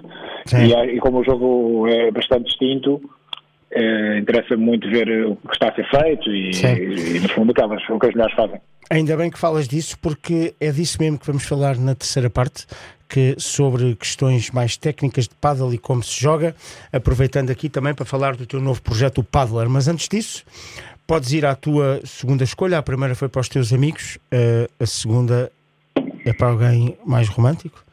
[0.57, 2.99] e, e como o jogo é bastante distinto,
[3.71, 7.51] eh, interessa muito ver o que está a ser feito e, e, e, no fundo,
[7.51, 8.59] acabas o que as mulheres fazem.
[8.89, 12.65] Ainda bem que falas disso, porque é disso mesmo que vamos falar na terceira parte,
[13.07, 16.55] que sobre questões mais técnicas de paddle e como se joga,
[16.91, 19.67] aproveitando aqui também para falar do teu novo projeto, o Paddler.
[19.67, 20.45] Mas antes disso,
[21.07, 22.77] podes ir à tua segunda escolha.
[22.77, 25.51] A primeira foi para os teus amigos, eh, a segunda
[26.23, 27.83] é para alguém mais romântico.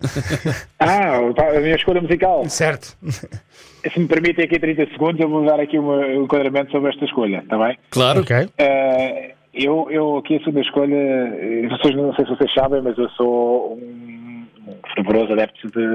[0.78, 2.48] Ah, a minha escolha musical.
[2.48, 2.96] Certo.
[3.02, 7.38] Se me permitem aqui 30 segundos, eu vou dar aqui um enquadramento sobre esta escolha,
[7.38, 7.76] está bem?
[7.90, 8.20] Claro.
[8.20, 8.48] Ok.
[8.58, 12.96] Eh, eu, eu aqui a segunda escolha, eh, vocês, não sei se vocês sabem, mas
[12.98, 15.86] eu sou um, um fervoroso adepto de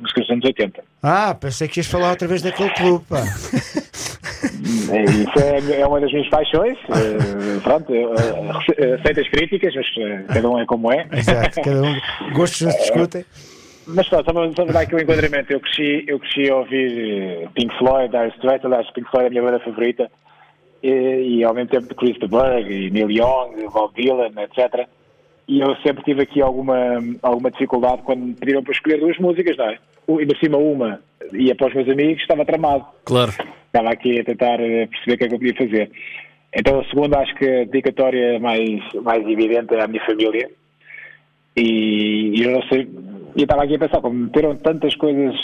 [0.00, 0.84] músicas dos anos 80.
[1.02, 3.04] Ah, pensei que ias falar outra vez daquele clube.
[3.08, 3.22] Pá.
[4.90, 6.76] Eh, Isso é, é uma das minhas paixões.
[6.90, 9.86] eh, pronto, eh, aceito as críticas, mas
[10.28, 11.06] cada um é como é.
[11.12, 11.62] Exato.
[11.62, 12.32] Cada um.
[12.34, 13.24] Gostos não se discutem.
[13.86, 17.48] Mas só para, só para dar aqui o enquadramento, eu cresci, eu cresci a ouvir
[17.54, 20.10] Pink Floyd, Dire Straits, aliás, Pink Floyd é a minha banda favorita,
[20.82, 24.86] e, e ao mesmo tempo Chris de Burgh, e Neil Young, Bob Dylan, etc.
[25.48, 29.56] E eu sempre tive aqui alguma, alguma dificuldade quando me pediram para escolher duas músicas,
[29.56, 29.78] não é?
[30.08, 31.00] Ainda por cima uma
[31.32, 32.84] ia para os meus amigos, estava tramado.
[33.04, 33.32] Claro.
[33.66, 35.90] Estava aqui a tentar eh, perceber o que é que eu podia fazer.
[36.54, 40.50] Então a segunda acho que a dedicatória mais, mais evidente é à minha família.
[41.56, 42.88] E, e eu não sei,
[43.36, 45.34] eu estava aqui a pensar, como meteram tantas coisas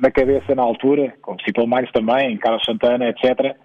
[0.00, 3.56] na cabeça na altura, como Simple Minds também, Carlos Santana, etc.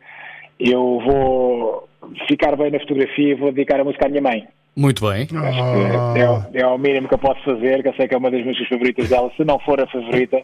[0.63, 1.87] Eu vou
[2.27, 4.47] ficar bem na fotografia e vou dedicar a música à minha mãe.
[4.75, 5.27] Muito bem.
[6.15, 8.17] É, é, o- é o mínimo que eu posso fazer, que eu sei que é
[8.17, 10.41] uma das músicas favoritas dela, se não for a favorita,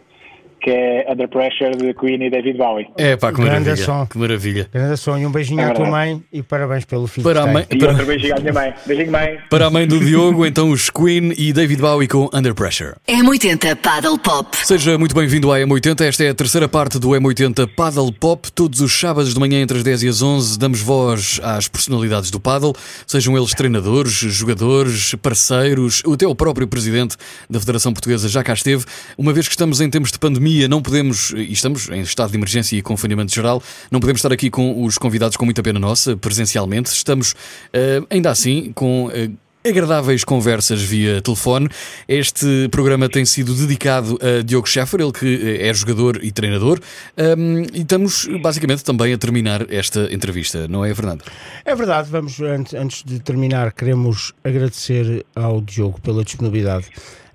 [0.62, 2.88] que é Under Pressure de Queen e David Bowie.
[2.98, 3.86] É pá, que Grande maravilha.
[3.86, 4.06] som.
[4.06, 4.70] Que maravilha.
[4.74, 7.63] Grande sonho, um beijinho É à tua mãe e parabéns pelo filho Para a mãe,
[7.65, 7.78] tem.
[7.78, 8.74] E para, outro beijinho à minha mãe.
[8.86, 9.38] Beijinho, mãe.
[9.50, 12.93] para a mãe do Diogo, então os Queen e David Bowie com Under Pressure.
[13.08, 14.58] M80 Paddle Pop.
[14.63, 16.02] Seja muito bem-vindo à M80.
[16.02, 18.52] Esta é a terceira parte do M80 Paddle Pop.
[18.52, 22.32] Todos os sábados de manhã, entre as 10 e as 11, damos voz às personalidades
[22.32, 22.74] do paddle,
[23.06, 27.15] sejam eles treinadores, jogadores, parceiros, até o próprio presidente
[27.50, 28.86] da Federação Portuguesa já cá esteve.
[29.17, 32.38] Uma vez que estamos em tempos de pandemia, não podemos, e estamos em estado de
[32.38, 36.16] emergência e confinamento geral, não podemos estar aqui com os convidados com muita pena nossa,
[36.16, 36.90] presencialmente.
[36.92, 37.34] Estamos,
[37.74, 39.10] eh, ainda assim, com.
[39.14, 39.30] eh,
[39.68, 41.68] agradáveis conversas via telefone.
[42.08, 46.80] Este programa tem sido dedicado a Diogo Schaffer, ele que é jogador e treinador,
[47.18, 51.24] Um, e estamos basicamente também a terminar esta entrevista, não é, Fernando?
[51.66, 56.86] É verdade, vamos antes de terminar, queremos agradecer ao Diogo pela disponibilidade.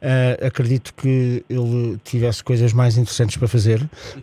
[0.02, 3.80] Ah, acredito que ele tivesse coisas mais interessantes para fazer.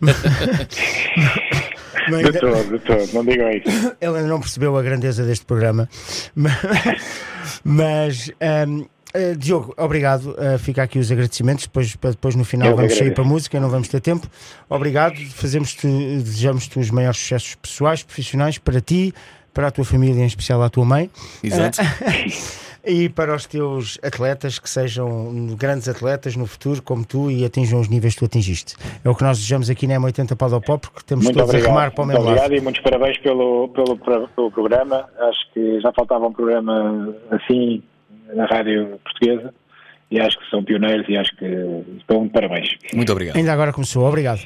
[2.10, 3.12] Mas De todo, de todo.
[3.14, 3.68] Não digam isso.
[4.00, 5.88] ele ainda não percebeu a grandeza deste programa.
[6.34, 6.54] Mas,
[7.62, 10.30] mas, ahm, eh, Diogo, obrigado.
[10.32, 11.66] Uh, fica aqui os agradecimentos.
[11.66, 13.14] Depois, para depois no final Eu vamos sair agradeço.
[13.14, 14.26] para a música, não vamos ter tempo.
[14.68, 15.16] Obrigado.
[15.34, 19.12] Fazemos-te, desejamos-te os maiores sucessos pessoais, profissionais, para ti,
[19.52, 21.10] para a tua família, em especial à tua mãe.
[21.42, 21.78] Exato.
[22.84, 27.80] E para os teus atletas que sejam grandes atletas no futuro, como tu, e atinjam
[27.80, 28.74] os níveis que tu atingiste.
[29.04, 31.58] É o que nós desejamos aqui na M80 Paddle Pop, porque estamos Muito todos a
[31.58, 31.94] remar obrigado.
[31.94, 32.30] para o mesmo lado.
[32.30, 35.08] obrigado e muitos parabéns pelo, pelo, pelo programa.
[35.18, 37.82] Acho que já faltava um programa assim
[38.34, 39.52] na rádio portuguesa
[40.10, 41.44] e acho que são pioneiros e acho que
[41.98, 42.76] estão de parabéns.
[42.92, 43.36] Muito obrigado.
[43.36, 44.40] Ainda agora começou, obrigado.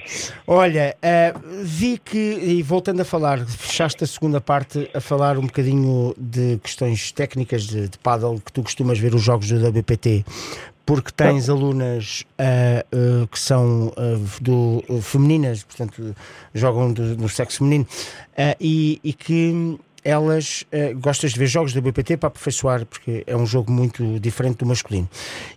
[0.47, 5.47] Olha, eh, vi que, e voltando a falar, fechaste a segunda parte a falar um
[5.47, 10.25] bocadinho de questões técnicas de, de paddle, que tu costumas ver os jogos do WPT,
[10.87, 16.15] porque tens alunas eh, eh, que são eh, do, femininas, portanto,
[16.53, 17.87] jogam do, do sexo feminino,
[18.61, 23.35] e, e que elas eh, gostas de ver jogos da BPT para aperfeiçoar, porque é
[23.35, 25.09] um jogo muito diferente do masculino.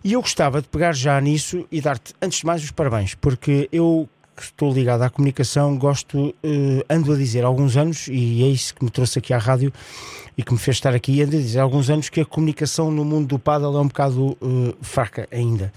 [0.02, 3.68] E eu gostava de pegar já nisso e dar-te, antes de mais, os parabéns, porque
[3.70, 4.08] eu
[4.38, 8.46] que estou ligado à comunicação, gosto, eh, ando a dizer há alguns anos, e é
[8.46, 9.72] isso que me trouxe aqui à rádio
[10.36, 12.92] e que me fez estar aqui, ando a dizer há alguns anos que a comunicação
[12.92, 15.72] no mundo do paddle é um bocado eh, fraca ainda.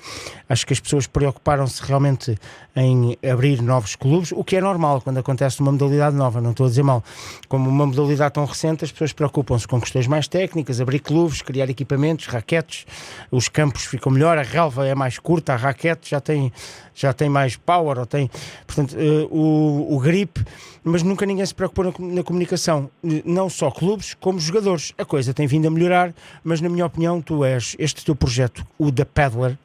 [0.47, 2.38] Acho que as pessoas preocuparam-se realmente
[2.76, 6.67] em abrir novos clubes, o que é normal quando acontece uma modalidade nova, não estou
[6.67, 7.04] a dizer mal.
[7.50, 11.67] Como uma modalidade tão recente, as pessoas preocupam-se com questões mais técnicas, abrir clubes, criar
[11.67, 12.86] equipamentos, raquetes,
[13.32, 16.54] os campos ficam melhor, a relva é mais curta, a raquete já tem,
[16.93, 18.30] já tem mais power, ou tem,
[18.65, 20.43] portanto, eh, o, o grip,
[20.83, 24.93] mas nunca ninguém se preocupou na, na comunicação, Eh, não só clubes, como jogadores.
[24.97, 28.65] A coisa tem vindo a melhorar, mas na minha opinião, tu és, este teu projeto,
[28.77, 29.57] o da Paddler,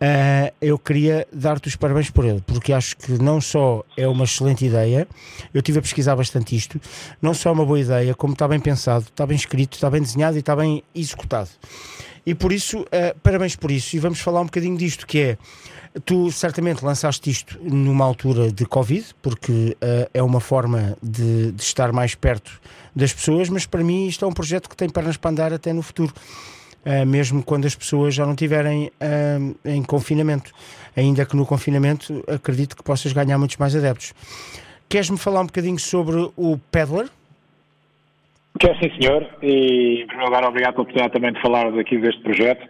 [0.00, 4.26] Uh, eu queria dar-te os parabéns por ele, porque acho que não só é uma
[4.26, 5.08] excelente ideia,
[5.52, 6.80] eu estive a pesquisar bastante isto,
[7.20, 10.00] não só é uma boa ideia, como está bem pensado, está bem escrito, está bem
[10.00, 11.50] desenhado e está bem executado.
[12.24, 15.38] E por isso, uh, parabéns por isso, e vamos falar um bocadinho disto, que é,
[16.04, 21.62] tu certamente lançaste isto numa altura de Covid, porque uh, é uma forma de, de
[21.62, 22.60] estar mais perto
[22.94, 25.72] das pessoas, mas para mim isto é um projeto que tem pernas para andar até
[25.72, 26.12] no futuro.
[26.86, 30.52] Uh, mesmo quando as pessoas já não estiverem uh, em confinamento.
[30.96, 34.14] Ainda que no confinamento acredito que possas ganhar muitos mais adeptos.
[34.88, 37.08] Queres-me falar um bocadinho sobre o Peddler?
[38.58, 42.20] Quer sim, senhor, e em primeiro lugar, obrigado pela oportunidade também de falar daqui deste
[42.22, 42.66] projeto.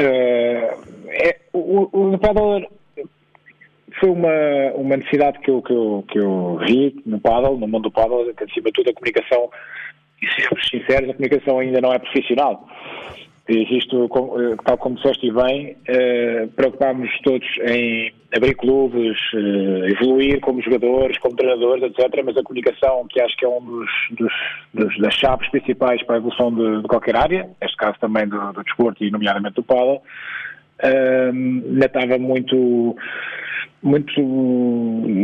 [0.00, 0.76] Eh,
[1.08, 2.66] é, o, o, paddle
[3.98, 7.84] foi uma, uma necessidade que eu, que, eu, que eu vi no paddle, no mundo
[7.84, 9.50] do paddle, que acima de tudo a comunicação,
[10.22, 12.66] e sermos sinceros, a comunicação ainda não é profissional.
[13.52, 19.90] Existe, como- eh, tal como disseste e bem, eh, preocupámos todos em abrir clubes, eh,
[19.90, 22.22] evoluir como jogadores, como treinadores, etc.
[22.24, 24.32] Mas a comunicação, que acho que é um dos, dos-
[24.72, 28.52] dos- das chaves principais para a evolução de, de qualquer área, neste caso também do,
[28.52, 30.00] do desporto e nomeadamente do paddle,
[30.84, 32.94] eh, ainda estava muito,
[33.82, 34.22] muito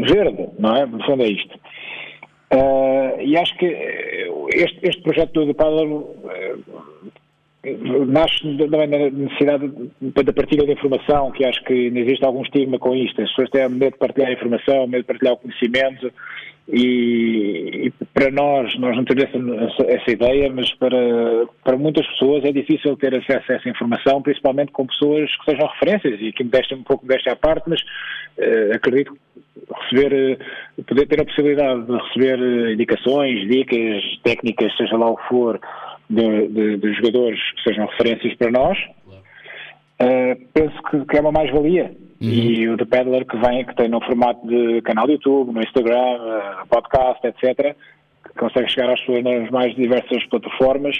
[0.08, 0.84] verde, não é?
[0.84, 1.56] No fundo é isto.
[3.20, 3.66] E acho que
[4.52, 5.54] este, este projeto do
[6.30, 6.54] eh,
[8.06, 12.78] nasce também da necessidade de- da partilha de informação, que acho que existe algum estigma
[12.78, 13.20] com isto.
[13.20, 16.12] As pessoas têm medo de partilhar informação, medo de partilhar o conhecimento
[16.68, 22.44] e, e para nós, nós não temos essa, essa ideia, mas para, para muitas pessoas
[22.44, 26.42] é difícil ter acesso a essa informação, principalmente com pessoas que sejam referências e que
[26.44, 27.80] me deixem um pouco desta à parte, mas
[28.38, 29.20] eh, acredito que
[29.84, 35.16] receber, eh, poder ter a possibilidade de receber eh, indicações, dicas, técnicas, seja lá o
[35.16, 35.60] que for,
[36.08, 38.78] de, de- de jogadores que sejam referências para nós,
[39.98, 41.90] eh, penso que, que é uma mais-valia.
[42.20, 45.60] e o The Peddler que vem, que tem no formato de canal de YouTube, no
[45.60, 47.74] Instagram, eh, podcast, etc.,
[48.26, 50.98] que consegue chegar às pessoas nas mais diversas plataformas,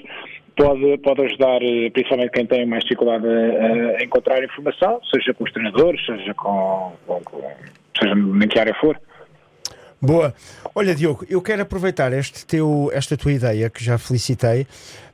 [0.57, 5.45] pode, pode ajudar eh, principalmente quem tem mais dificuldade a, a encontrar informação, seja com
[5.45, 7.41] os treinadores, seja com, com, com
[7.99, 8.99] seja em que área for.
[10.01, 10.35] Boa.
[10.75, 14.67] Olha, Diogo, eu quero aproveitar este teu, esta tua ideia, que já felicitei,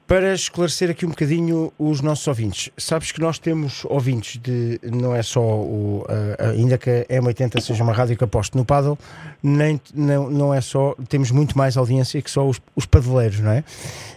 [0.08, 2.68] para esclarecer aqui um bocadinho os nossos ouvintes.
[2.76, 6.04] Sabes que nós temos ouvintes de, não é só o,
[6.38, 8.98] a- ainda que a M80 seja uma rádio que aposte no paddle,
[9.42, 13.52] nem, não, não é só, temos muito mais audiência que só os, os padeleiros, não
[13.52, 13.64] é?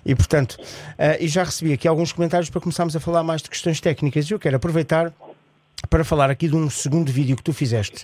[0.04, 0.58] E portanto,
[0.98, 4.26] ah, e já recebi aqui alguns comentários para começarmos a falar mais de questões técnicas
[4.30, 5.14] e eu quero aproveitar
[5.90, 8.04] para falar aqui de um segundo vídeo que tu fizeste.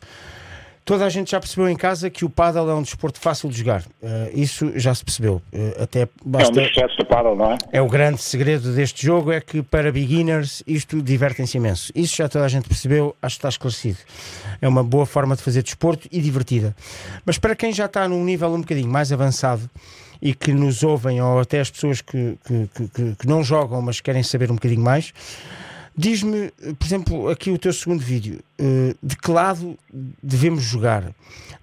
[0.83, 3.57] Toda a gente já percebeu em casa que o paddle é um desporto fácil de
[3.59, 3.83] jogar.
[4.01, 5.39] Eh, isso já se percebeu.
[5.53, 6.51] Eh, até É um basta...
[6.53, 7.57] dos sucessos do paddle, não é?
[7.71, 11.91] É o grande segredo deste jogo é que para beginners isto divertem-se imenso.
[11.95, 13.99] Isso já toda a gente percebeu, acho que está esclarecido.
[14.59, 16.75] É uma boa forma de fazer desporto e divertida.
[17.25, 19.69] Mas para quem já está num nível um bocadinho mais avançado
[20.19, 24.01] e que nos ouvem, ou até as pessoas que, que- que- que não jogam, mas
[24.01, 25.13] querem saber um bocadinho mais,
[26.01, 29.77] diz-me, por exemplo, aqui o teu segundo vídeo, eh, de que lado
[30.21, 31.13] devemos jogar?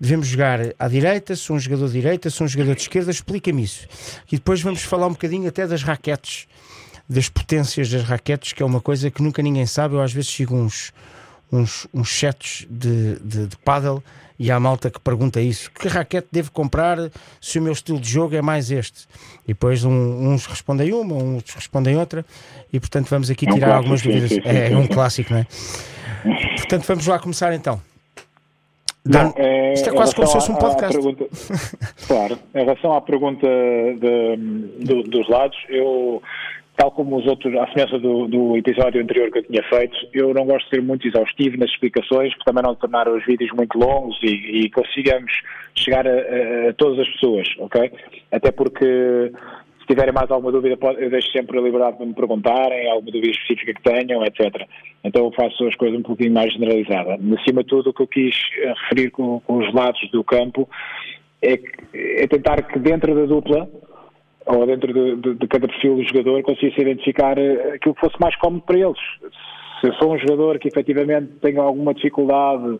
[0.00, 3.64] Devemos jogar à direita, sou um jogador de direita, sou um jogador de esquerda, explica-me
[3.64, 3.88] isso.
[4.30, 6.46] E depois vamos falar um bocadinho até das raquetes,
[7.08, 9.96] das potências das raquetes, que é uma coisa que nunca ninguém sabe.
[9.96, 10.92] Eu às vezes sigo uns,
[11.52, 14.02] uns, uns sets de, de, de paddle
[14.38, 16.96] e há malta que pergunta isso: que raquete devo comprar
[17.40, 19.06] se o meu estilo de jogo é mais este?
[19.44, 22.24] E depois um- uns respondem uma, outros respondem outra,
[22.72, 24.28] e portanto vamos aqui É um tirar clássico, algumas dúvidas.
[24.30, 25.46] sim, sim, é, sim, é um clássico, não é?
[26.56, 27.80] Portanto, vamos lá começar então.
[29.04, 30.92] Não, é, Isto é quase como se fosse um podcast.
[30.94, 31.26] pergunta-
[32.06, 36.22] claro, em relação à pergunta de- do- dos lados, eu,
[36.78, 40.32] tal como os outros, à semelhança do, do episódio anterior que eu tinha feito, eu
[40.32, 43.76] não gosto de ser muito exaustivo nas explicações, para também não tornar os vídeos muito
[43.76, 45.32] longos e, e consigamos
[45.74, 47.90] chegar a, a- todas as pessoas, ok?
[48.30, 49.32] Até porque
[49.80, 53.10] se tiverem mais alguma dúvida, pode- eu deixo sempre a liberdade de me perguntarem, alguma
[53.10, 54.64] dúvida específica que tenham, etc.
[55.02, 57.18] Então eu faço as coisas um pouquinho mais generalizadas.
[57.40, 60.68] Acima de tudo, o que eu quis eh, referir com, com os lados do campo
[61.42, 61.58] é,
[62.22, 63.68] é tentar que dentro da dupla
[64.48, 68.16] ou dentro de, de- de cada perfil do jogador consiga-se identificar eh, aquilo que fosse
[68.20, 68.98] mais cómodo para eles.
[69.80, 72.78] Se eu sou um jogador que efetivamente tenha alguma dificuldade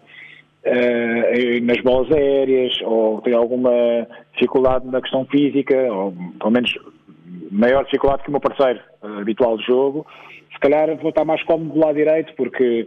[0.65, 3.71] eh, nas bolas aéreas ou tem alguma
[4.33, 6.73] dificuldade na questão física, ou pelo menos
[7.51, 10.07] maior dificuldade que o meu parceiro eh, habitual de jogo,
[10.53, 12.87] se calhar vou estar mais cómodo do lado direito porque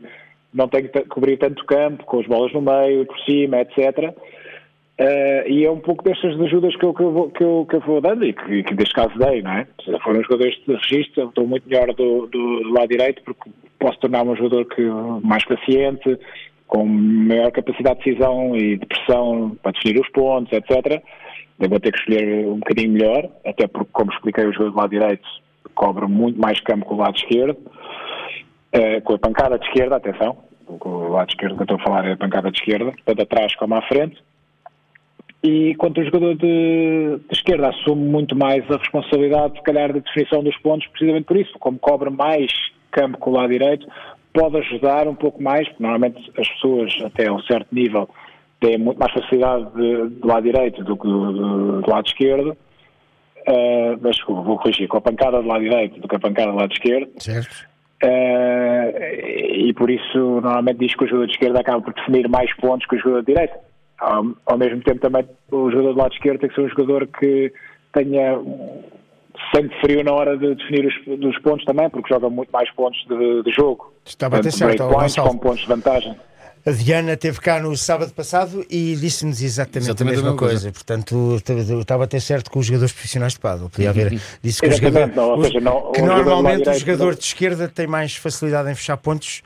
[0.54, 4.14] não tenho que cobrir tanto campo, com as bolas no meio, por cima, etc.
[4.98, 7.76] Eh, e é um pouco destas ajudas que eu, que eu, vou, que eu, que
[7.78, 9.68] eu vou dando e que, que neste caso dei, não é?
[9.84, 13.50] Se foram os jogadores de registro, estou muito melhor do, do, do lado direito porque
[13.80, 14.82] posso tornar-me um jogador que,
[15.24, 16.20] mais paciente,
[16.68, 21.02] com maior capacidade de decisão e de pressão para definir os pontos, etc.
[21.60, 24.78] Eu vou ter que escolher um bocadinho melhor, até porque, como expliquei, o jogador do
[24.78, 25.28] lado direito
[25.74, 27.58] cobre muito mais campo que o lado esquerdo,
[28.72, 30.38] eh, com a pancada de esquerda, atenção,
[30.68, 33.56] o lado esquerdo que eu estou a falar é a pancada de esquerda, tanto atrás
[33.56, 34.18] como à frente.
[35.44, 40.00] E quanto o jogador de, de esquerda assume muito mais a responsabilidade, se calhar, da
[40.00, 42.52] definição dos pontos, precisamente por isso, como cobre mais
[42.92, 43.88] campo com o lado direito,
[44.34, 48.08] pode ajudar um pouco mais, porque normalmente as pessoas, até a um certo nível,
[48.60, 52.56] têm muito mais facilidade de- do lado direito do que do, do- do lado esquerdo.
[53.48, 56.58] Uh, mas vou corrigir, com a pancada do lado direito do que a pancada do
[56.58, 57.10] lado esquerdo.
[57.18, 57.68] Certo?
[58.04, 62.54] Eh, e por isso normalmente diz que o jogador de esquerda acaba por definir mais
[62.58, 63.60] pontos que o jogador de direita.
[64.02, 67.08] Ao, ao mesmo tempo também o jogador do lado esquerdo tem que ser um jogador
[67.08, 67.54] que
[67.94, 68.36] tenha
[69.56, 73.00] sangue frio na hora de definir os dos pontos também, porque joga muito mais pontos
[73.08, 73.94] de, de jogo.
[74.06, 75.28] Estava a ter certo, Gonçalo.
[75.28, 76.16] como pontos de vantagem.
[76.64, 80.48] A Diana esteve cá no sábado passado e disse-nos exatamente, Exatamente a mesma a mesma
[80.48, 80.72] coisa.
[80.72, 81.40] Portanto,
[81.70, 83.68] eu estava a ter certo com os jogadores profissionais de paddle.
[83.70, 84.20] Podia haver.
[84.44, 87.24] Disse que, o jogador, não, seja, não- que o jogador normalmente o direito jogador de
[87.24, 89.42] esquerda tem mais facilidade em fechar pontos.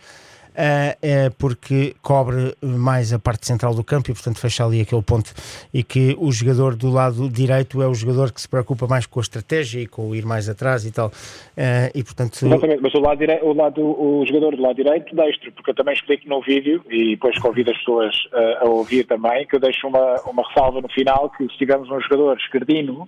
[0.57, 5.01] Ah, é porque cobre mais a parte central do campo e, portanto, fecha ali aquele
[5.01, 5.33] ponto.
[5.73, 9.19] E que o jogador do lado direito é o jogador que se preocupa mais com
[9.19, 11.11] a estratégia e com o ir mais atrás e tal.
[11.57, 15.15] Ah, e, portanto, Exatamente, mas o, lado direi- o, lado, o jogador do lado direito
[15.15, 19.05] destro, porque eu também explico no vídeo e depois convido as pessoas eh, a ouvir
[19.05, 23.07] também, que eu deixo uma, uma ressalva no final que se tivermos um jogador esquerdino,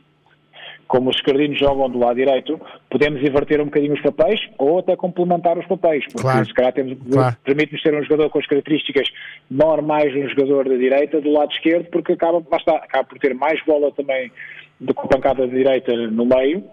[0.88, 2.60] como os esquerdinos jogam do lado direito,
[2.90, 6.46] podemos inverter um bocadinho os papéis ou até complementar os papéis, porque Claro.
[6.46, 7.36] se calhar temos, Claro.
[7.44, 9.10] permite-nos ter um jogador com as características
[9.52, 13.34] normais de um jogador da direita do lado esquerdo, porque acaba, está, acaba por ter
[13.34, 14.32] mais bola também
[14.80, 16.64] do que a pancada da direita no meio,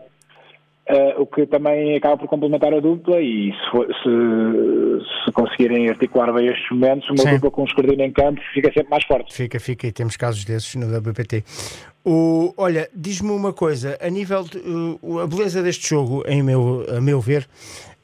[0.87, 5.89] Uh, o que também acaba por complementar a dupla e se, for, se, se conseguirem
[5.89, 7.31] articular bem estes momentos, uma Sim.
[7.37, 9.35] dupla com um escudinho em campo fica sempre mais forte.
[9.35, 11.43] Fica, fica, e temos casos desses no WPT.
[12.05, 16.85] O, olha, diz-me uma coisa, a nível de, uh, a beleza deste jogo, em meu,
[16.95, 17.49] a meu ver,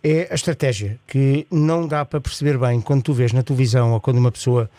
[0.03, 4.01] é a estratégia, que não dá para perceber bem quando tu vês na televisão ou
[4.01, 4.70] quando uma pessoa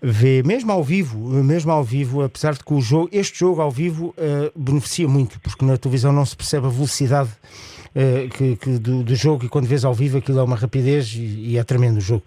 [0.00, 3.70] vê, mesmo ao vivo, mesmo ao vivo, apesar de que o jogo, este jogo ao
[3.70, 8.78] vivo uh, beneficia muito, porque na televisão não se percebe a velocidade uh, que, que
[8.78, 11.64] do, do, jogo e quando vês ao vivo aquilo é uma rapidez e, e é
[11.64, 12.22] tremendo o jogo.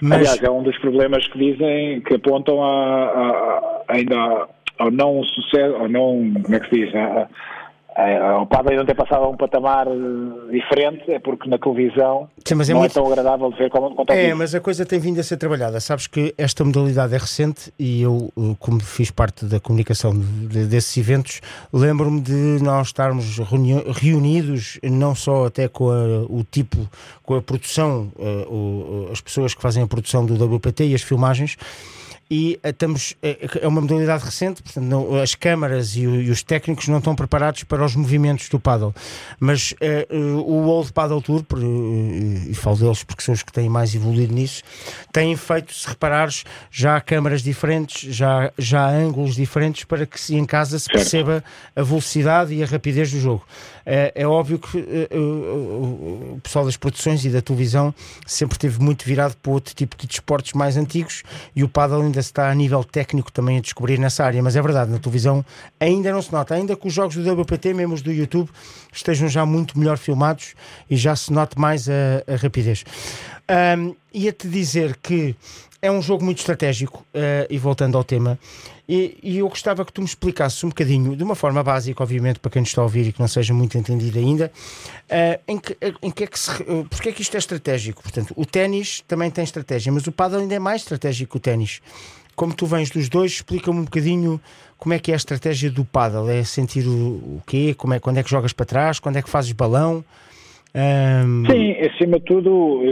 [0.00, 0.20] Mas...
[0.20, 4.48] Aliás, é um dos problemas que dizem que apontam a, a, a ainda
[4.82, 7.28] ao não sucesso, ao não, como é que se diz, a,
[8.36, 9.86] ao Padre não ter passado a um patamar
[10.50, 12.90] diferente é porque na televisão Sim, é não muito...
[12.90, 15.36] é tão agradável de ver como, como É, mas a coisa tem vindo a ser
[15.36, 15.78] trabalhada.
[15.78, 20.96] Sabes que esta modalidade é recente e eu, como fiz parte da comunicação de, desses
[20.96, 23.38] eventos, lembro-me de nós estarmos
[24.00, 26.78] reunidos, não só até com a, o tipo,
[27.22, 31.02] com a produção, uh, o, as pessoas que fazem a produção do WPT e as
[31.02, 31.56] filmagens
[32.30, 36.98] e estamos, é uma modalidade recente, portanto não, as câmaras e, e, os técnicos não
[36.98, 38.94] estão preparados para os movimentos do paddle,
[39.38, 41.62] mas uh, o Old Paddle Tour, por, uh,
[42.48, 44.62] e falo deles porque são os que têm mais evoluído nisso,
[45.12, 50.20] têm feito, se reparares, já há câmaras diferentes, já, já há ângulos diferentes para que
[50.20, 51.44] se em casa se perceba
[51.76, 53.44] a velocidade e a rapidez do jogo.
[53.84, 57.94] É, é óbvio que uh, o pessoal das produções e da televisão
[58.26, 61.22] sempre esteve muito virado para outro tipo de desportos mais antigos
[61.54, 64.62] e o paddle ainda está a nível técnico também a descobrir nessa área, mas é
[64.62, 65.44] verdade, na televisão
[65.80, 68.48] ainda não se nota, ainda que os jogos do WPT, mesmo os do YouTube,
[68.92, 70.54] estejam já muito melhor filmados
[70.88, 71.92] e já se note mais a,
[72.26, 72.84] a rapidez.
[73.78, 75.34] Um, Ia-te dizer que
[75.82, 78.38] é um jogo muito estratégico, uh, e voltando ao tema,
[78.88, 82.38] e, e, eu gostava que tu me explicasses um bocadinho, de uma forma básica, obviamente,
[82.38, 84.52] para quem nos está a ouvir e que não seja muito entendido ainda,
[85.10, 86.50] uh, em, que, em que é que se,
[86.88, 88.00] porque é que isto é estratégico?
[88.00, 91.40] Portanto, o ténis também tem estratégia, mas o paddle ainda é mais estratégico que o
[91.40, 91.80] ténis.
[92.36, 94.40] Como tu vens dos dois, explica-me um bocadinho
[94.78, 96.30] como é que é a estratégia do paddle.
[96.30, 97.74] É sentir o, o quê?
[97.76, 98.98] Como é, quando é que jogas para trás?
[98.98, 100.04] Quando é que fazes balão?
[100.74, 101.44] Um...
[101.46, 102.82] Sim, acima de tudo,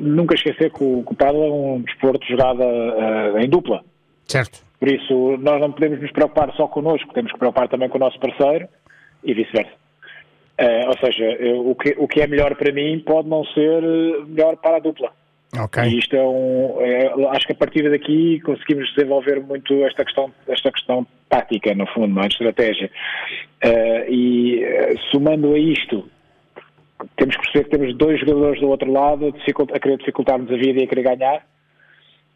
[0.00, 3.82] nunca esquecer que o, que o paddle é um desporto jogado uh, em dupla.
[4.26, 4.62] Certo.
[4.78, 8.00] Por isso, nós não podemos nos preocupar só connosco, temos que preocupar também com o
[8.00, 8.68] nosso parceiro
[9.24, 9.72] e vice-versa.
[10.60, 13.80] Uh, ou seja, eu, o, que, o que é melhor para mim pode não ser
[14.26, 15.12] melhor para a dupla.
[15.56, 15.84] Okay.
[15.84, 16.76] E isto é um.
[16.80, 21.86] É, acho que a partir daqui conseguimos desenvolver muito esta questão, esta questão tática, no
[21.86, 22.28] fundo, não é?
[22.28, 22.90] de estratégia.
[23.64, 26.06] Uh, e uh, somando a isto,
[27.16, 29.34] temos que perceber que temos dois jogadores do outro lado
[29.72, 31.46] a querer dificultar-nos a vida e a querer ganhar.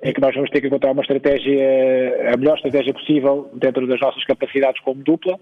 [0.01, 4.01] É que nós vamos ter que encontrar uma estratégia, a melhor estratégia possível dentro das
[4.01, 5.39] nossas capacidades como dupla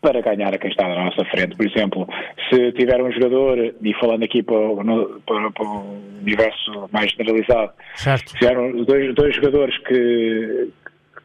[0.00, 1.56] para ganhar a quem está na nossa frente.
[1.56, 2.08] Por exemplo,
[2.48, 7.72] se tiver um jogador, e falando aqui para, o, para, para o universo mais generalizado,
[7.96, 8.30] certo.
[8.30, 10.68] se tiver dois, dois jogadores que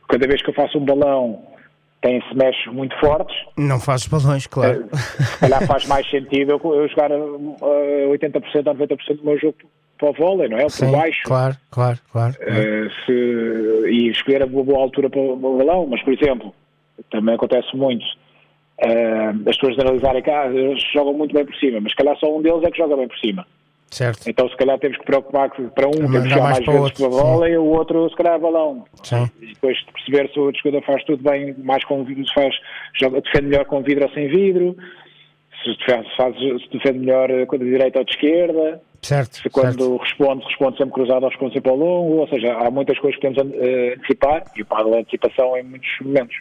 [0.10, 1.51] cada vez que eu faço um balão
[2.02, 3.36] têm semestres muito fortes.
[3.58, 4.88] Não fazes balões, claro.
[4.94, 9.58] Se calhar faz mais sentido eu, eu jogar uh, 80% ou 90% do meu jogo
[9.98, 10.64] para o vôlei, não é?
[10.64, 11.22] Por Sim, baixo.
[11.26, 12.34] Claro, claro, claro.
[12.42, 16.54] Uh, se, e escolher a boa, boa altura para o balão, mas, por exemplo,
[17.12, 18.04] também acontece muito
[18.82, 22.36] uh, as pessoas analisarem cá, eles jogam muito bem por cima, mas se calhar só
[22.36, 23.46] um deles é que joga bem por cima.
[23.92, 24.26] Certo.
[24.26, 27.10] Então, se calhar, temos que preocupar que para um temos que jogar mais vezes outro,
[27.10, 28.86] para a bola e o outro, se calhar, balão.
[29.04, 29.30] Sim.
[29.42, 32.56] E depois de perceber se o jogador faz tudo bem, mais com vidro, se faz,
[32.98, 34.78] joga, defende melhor com vidro ou sem vidro,
[35.62, 35.76] se,
[36.16, 39.38] faz, se defende melhor de direita ou de esquerda, Certo.
[39.38, 39.98] se quando certo.
[39.98, 43.28] responde, responde sempre cruzado ou responde sempre ao longo, ou seja, há muitas coisas que
[43.28, 46.36] temos a uh, antecipar e o paddle é antecipação em muitos momentos.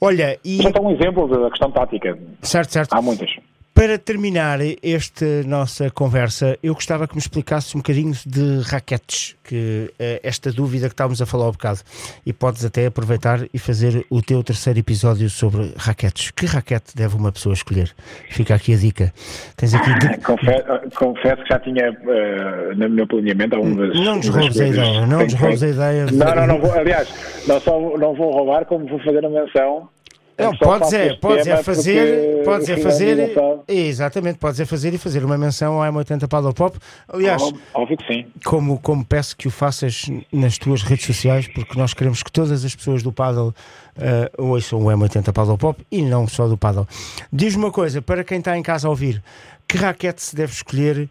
[0.00, 0.62] Olha, e.
[0.62, 2.18] Já está um exemplo da questão tática.
[2.40, 2.94] Certo, certo.
[2.94, 3.30] Há muitas.
[3.76, 9.90] Para terminar esta nossa conversa, eu gostava que me explicasse um bocadinho de raquetes, que
[9.90, 11.80] uh, esta dúvida que estávamos a falar há um bocado,
[12.24, 16.30] e podes até aproveitar e fazer o teu terceiro episódio sobre raquetes.
[16.30, 17.94] Que raquete deve uma pessoa escolher?
[18.30, 19.12] Fica aqui a dica.
[19.58, 20.20] Tens aqui de...
[20.24, 20.64] confesso,
[20.94, 23.94] confesso, que já tinha uh, no meu planeamento algumas.
[23.94, 26.06] Não nos roubes a ideia, não nos roubes a ideia.
[26.06, 29.90] Não, não, não vou, aliás, não só não vou roubar, como vou fazer a menção
[30.38, 33.34] não, podes é, podes é fazer, podes é fazer,
[33.66, 36.78] exatamente, podes é fazer e fazer uma menção ao M80 Paddle Pop.
[37.08, 38.26] Aliás, óbvio que sim.
[38.44, 42.64] Como, como peço que o faças nas tuas redes sociais, porque nós queremos que todas
[42.64, 43.54] as pessoas do Paddle
[43.96, 46.86] uh, ouçam o M80 Paddle Pop e não só do Paddle.
[47.32, 49.22] Diz-me uma coisa, para quem está em casa a ouvir,
[49.66, 51.08] que raquete se deve escolher?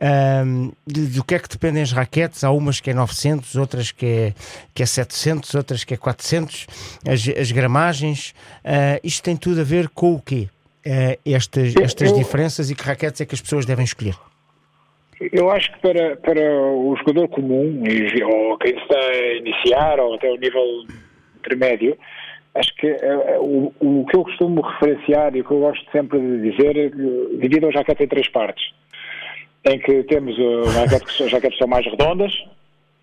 [0.00, 2.44] Um, do que é que dependem as raquetes?
[2.44, 4.34] Há umas que é 900, outras que é,
[4.72, 6.66] que é 700, outras que é 400,
[7.06, 8.34] as, as gramagens.
[8.64, 10.48] Uh, isto tem tudo a ver com o quê?
[10.88, 14.14] eh, estas, estas diferenças e que raquetes é que as pessoas devem escolher?
[15.32, 16.40] Eu acho que para, para
[16.72, 17.82] o jogador comum,
[18.24, 20.84] ou quem está a iniciar, ou até o nível
[21.40, 21.98] intermédio,
[22.54, 26.18] acho que eh, o, o que eu costumo referenciar e o que eu gosto sempre
[26.18, 28.72] de dizer é que divido a jaqueta em três partes.
[29.64, 30.34] Em que temos
[30.72, 32.32] jaquetes que são, jaquetes que são mais redondas,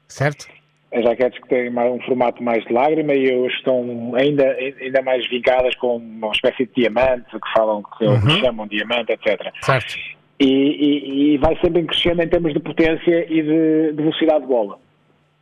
[0.07, 0.47] Certo?
[0.93, 4.45] as jaquetes que têm um formato mais de lágrima e as que estão ainda,
[4.81, 8.21] ainda mais vincadas com uma espécie de diamante, que falam que, Uhum.
[8.21, 9.51] que chamam diamante, etc.
[9.61, 9.95] Certo.
[10.39, 14.47] E, e- e vai sempre crescendo em termos de potência e de, de velocidade de
[14.47, 14.77] bola.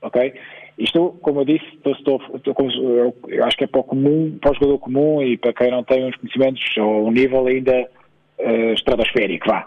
[0.02, 0.34] Ok?
[0.78, 2.56] Isto, como eu disse, estou, estou,
[3.28, 5.84] eu acho que é para o comum, para o jogador comum e para quem não
[5.84, 7.88] tem uns conhecimentos ou um nível ainda
[8.40, 9.66] eh, estratosférico, vá.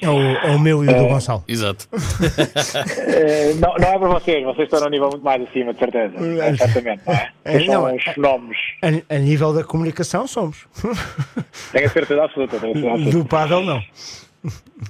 [0.00, 1.44] É o, é o meu e o do Gonçalo.
[1.46, 1.86] Exato.
[3.06, 6.14] Eh, não, não é para vocês, vocês estão num nível muito mais acima, de certeza.
[6.42, 7.30] É, certamente, não é?
[7.44, 8.56] É, Vocês são não, uns é- fenómenos.
[8.82, 10.66] A, a nível da comunicação somos.
[11.72, 12.58] Tenho a certeza absoluta.
[12.58, 13.46] Tenho a certeza absoluta.
[13.46, 13.82] Do não.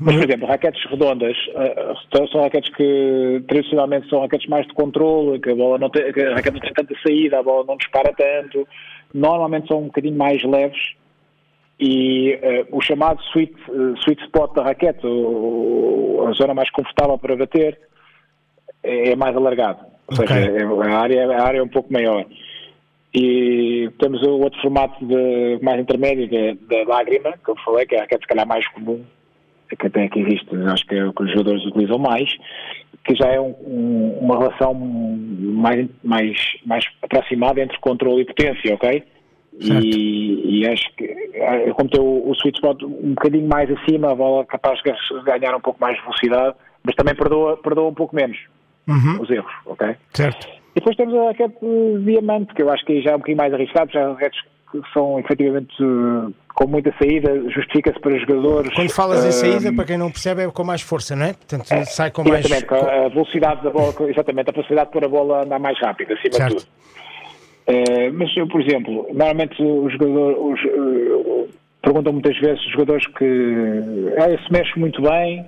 [0.01, 4.73] Mas, por exemplo, raquetes redondas eh, são- são raquetes que tradicionalmente são raquetes mais de
[4.73, 7.65] controle, que a bola não tem, que a raquete não tem tanta saída, a bola
[7.67, 8.67] não dispara tanto.
[9.13, 10.95] Normalmente são um bocadinho mais leves
[11.81, 17.19] e eh, o chamado sweet, eh, sweet spot da raquete, o- a zona mais confortável
[17.19, 17.79] para bater,
[18.83, 19.81] é, é mais alargado.
[20.09, 20.27] Ou Ok.
[20.27, 22.25] seja, é- a, área, a área é um pouco maior.
[23.15, 26.29] E temos o outro formato de, mais intermédio
[26.69, 29.03] da lágrima, que eu falei, que é a raquete se calhar mais comum,
[29.79, 32.31] que até que existe, acho que é o que os jogadores utilizam mais,
[33.05, 38.75] que já é um- um- uma relação mais, mais, mais aproximada entre controle e potência,
[38.75, 39.03] ok?
[39.61, 44.13] E, e acho que, eh, como tem o, o sweet spot um bocadinho mais acima,
[44.13, 44.93] a bola é capaz de
[45.25, 48.39] ganhar um pouco mais de velocidade, mas também perdoa, perdoa um pouco menos
[48.89, 49.21] Uhum.
[49.21, 49.95] os erros, ok?
[50.13, 50.49] Certo.
[50.75, 53.19] E depois temos a raquete de diamante, que eu acho que aí já é um
[53.19, 54.41] bocadinho mais arriscado, já raquetes
[54.73, 58.75] que são efetivamente eh, com muita saída, justifica-se para os jogadores.
[58.75, 61.35] Quando falas em eh, saída, para quem não percebe, é com mais força, não é?
[61.35, 62.45] Portanto, sai com mais.
[62.47, 65.59] Exatamente, com a velocidade da bola, exatamente, a facilidade de pôr a bola a andar
[65.61, 66.57] mais rápido, acima Certo.
[66.57, 66.69] de tudo.
[67.67, 71.49] Eh, mas eu, por exemplo, normalmente os jogadores os, eh,
[71.81, 73.25] perguntam muitas vezes os jogadores que
[74.17, 75.45] eh, se mexe muito bem,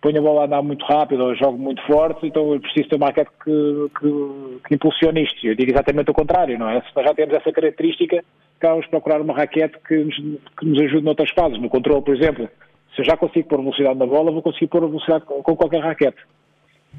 [0.00, 2.96] põe a bola a andar muito rápido ou joga muito forte, então eu preciso ter
[2.96, 5.46] uma raquete que, que, que impulsione isto.
[5.46, 6.80] Eu digo exatamente o contrário, não é?
[6.80, 8.22] Se nós já temos essa característica,
[8.62, 10.16] vamos procurar uma raquete que nos,
[10.58, 11.60] que nos ajude noutras fases.
[11.60, 12.48] No controle, por exemplo,
[12.94, 15.56] se eu já consigo pôr velocidade na bola, vou conseguir pôr a velocidade com, com
[15.56, 16.18] qualquer raquete.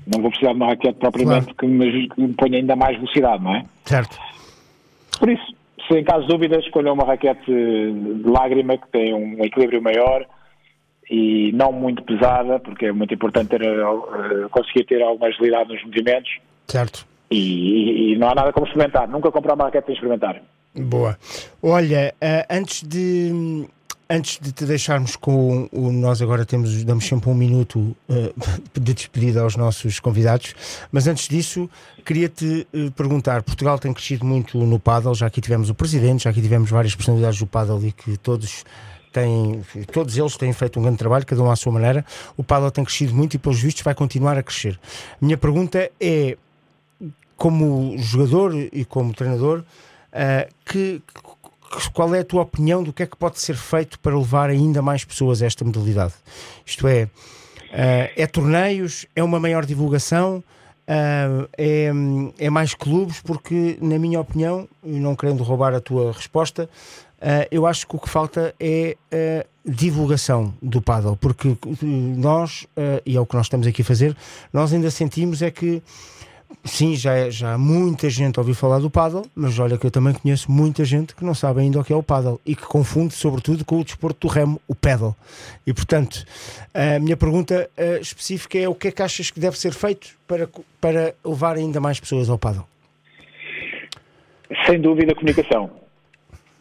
[0.07, 3.43] Não vou precisar de uma raquete propriamente que, me, que me ponha ainda mais velocidade,
[3.43, 3.65] não é?
[3.85, 4.17] Certo.
[5.19, 5.43] Por isso,
[5.87, 10.25] se em caso de dúvida, escolha uma raquete de lágrima que tem um equilíbrio maior
[11.09, 15.83] e não muito pesada, porque é muito importante ter, eh, conseguir ter alguma agilidade nos
[15.83, 16.31] movimentos
[16.67, 17.05] Certo.
[17.29, 19.07] e, e- não há nada como experimentar.
[19.07, 20.41] Nunca comprar uma raquete sem experimentar.
[20.75, 21.17] Boa.
[21.61, 23.65] Olha, eh, antes de
[24.09, 28.31] antes de te deixarmos com o nós agora temos damos sempre um minuto eh,
[28.79, 30.53] de despedida aos nossos convidados,
[30.91, 31.69] mas antes disso
[32.05, 36.29] queria-te eh, perguntar, Portugal tem crescido muito no paddle, já aqui tivemos o presidente, já
[36.29, 38.63] aqui tivemos várias personalidades do paddle e que todos
[39.11, 42.05] têm, todos eles têm feito um grande trabalho, cada um à sua maneira.
[42.37, 44.79] O paddle tem crescido muito e pelos vistos vai continuar a crescer.
[45.21, 46.37] Minha pergunta é
[47.37, 49.63] como jogador e como treinador,
[50.65, 51.34] que, que-
[51.93, 54.81] qual é a tua opinião do que é que pode ser feito para levar ainda
[54.81, 56.13] mais pessoas a esta modalidade?
[56.65, 57.09] Isto é,
[57.71, 60.43] ah, é torneios, é uma maior divulgação,
[60.87, 61.91] ah, é,
[62.39, 66.69] é mais clubes, porque, na minha opinião, e não querendo roubar a tua resposta,
[67.21, 68.95] ah, eu acho que o que falta é
[69.65, 72.67] divulgação do paddle, porque nós,
[73.03, 74.15] e é o que nós estamos aqui a fazer,
[74.53, 75.81] nós ainda sentimos é que
[76.63, 79.91] Sim, já, é- já muita gente a ouvir falar do paddle, mas olha que eu
[79.91, 82.63] também conheço muita gente que não sabe ainda o que é o paddle e que
[82.63, 85.15] confunde sobretudo com o desporto do remo, o paddle.
[85.65, 86.25] E portanto,
[86.73, 90.09] a minha pergunta eh, específica é o que é que achas que deve ser feito
[90.27, 90.49] para,
[90.81, 92.65] para levar ainda mais pessoas ao paddle?
[94.65, 95.69] Sem dúvida, a comunicação.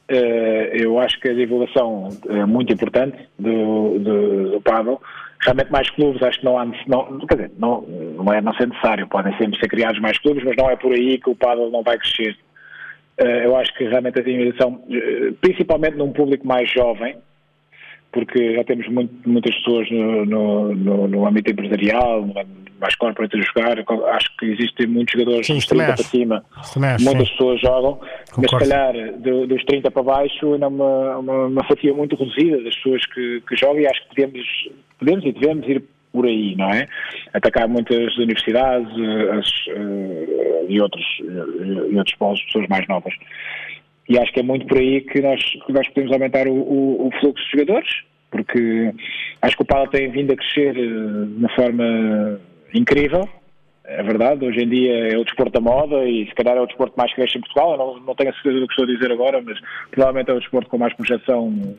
[0.09, 5.01] Eh, eu acho que a divulgação é muito importante do, do, do paddle.
[5.45, 8.67] Realmente mais clubes, acho que não há, não, quer dizer, não, não é não ser
[8.67, 11.71] necessário, podem sempre ser criados mais clubes, mas não é por aí que o paddle
[11.71, 12.35] não vai crescer.
[13.19, 17.17] Eh, eu acho que realmente a divulgação, eh, principalmente num público mais jovem,
[18.11, 22.25] porque já temos muito- muitas pessoas no, no, no, no âmbito empresarial,
[22.81, 23.77] mais corporate a jogar,
[24.15, 27.33] acho que existem muitos jogadores Sim, dos isso também 30 para cima, acho, muitas sim.
[27.33, 28.69] pessoas jogam, mas se Concordo.
[28.69, 32.75] calhar do- dos 30 para baixo ainda é uma, uma, uma fatia muito reduzida das
[32.77, 34.47] pessoas que, que jogam e acho que podemos,
[34.99, 35.83] podemos e devemos ir
[36.15, 36.87] por aí, não é?
[37.33, 42.87] Atacar muitas universidades eh, as, eh, e, outros, eh, e outros polos de pessoas mais
[42.87, 43.13] novas.
[44.09, 47.09] e acho que é muito por aí que nós, que nós podemos aumentar o, o,
[47.09, 47.91] o fluxo de jogadores,
[48.31, 48.93] porque
[49.43, 52.41] acho que o Pala tem vindo a crescer de uma forma
[52.73, 53.29] incrível.
[53.85, 56.67] É verdade, hoje em dia é o desporto da moda e se calhar é o
[56.67, 57.73] desporto mais que cresce em Portugal.
[57.73, 59.59] Eu não, não tenho a certeza do que estou a dizer agora, mas
[59.91, 61.77] provavelmente é o desporto com mais projeção,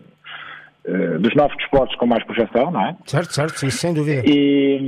[1.19, 2.95] dos novos desportos com mais projeção, não é?
[3.05, 4.21] Certo, certo, sim, sem dúvida.
[4.25, 4.79] E,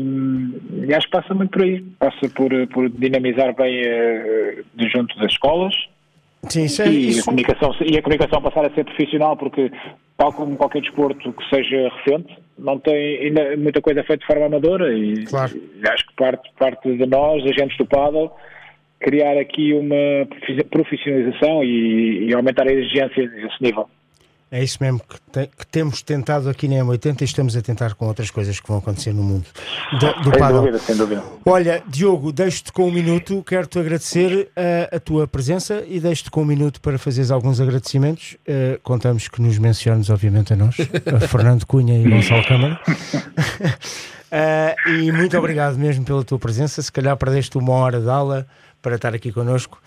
[0.87, 1.81] e acho que passa muito por aí.
[1.99, 5.73] Passa por, por dinamizar bem eh, de junto das escolas,
[6.49, 9.71] Sim, isso é, e, isso- a comunicação, e a comunicação passar a ser profissional, porque,
[10.17, 14.45] tal como qualquer desporto que seja recente, não tem ainda muita coisa feita de forma
[14.45, 15.51] amadora e, Claro.
[15.57, 18.31] e acho que parte, parte de nós, agentes do paddle,
[18.99, 23.89] criar aqui uma profi- profissionalização e, e aumentar a exigência desse nível.
[24.49, 27.95] É isso mesmo que, te- que temos tentado aqui na M80 e estamos a tentar
[27.95, 29.45] com outras coisas que vão acontecer no mundo
[29.99, 30.59] da- do Sem paddle.
[30.61, 31.23] dúvida, sem dúvida.
[31.45, 36.43] Olha, Diogo, deixo-te com um minuto, quero-te agradecer eh, a, tua presença e deixo-te com
[36.43, 38.37] um minuto para fazeres alguns agradecimentos.
[38.47, 40.75] Eh, contamos que nos menciones, obviamente, a nós,
[41.13, 42.79] a Fernando Cunha e Gonçalo Câmara.
[44.29, 46.81] Eh, e muito obrigado mesmo pela tua presença.
[46.81, 48.45] Se calhar perdeste uma hora de aula
[48.81, 49.81] para estar aqui connosco,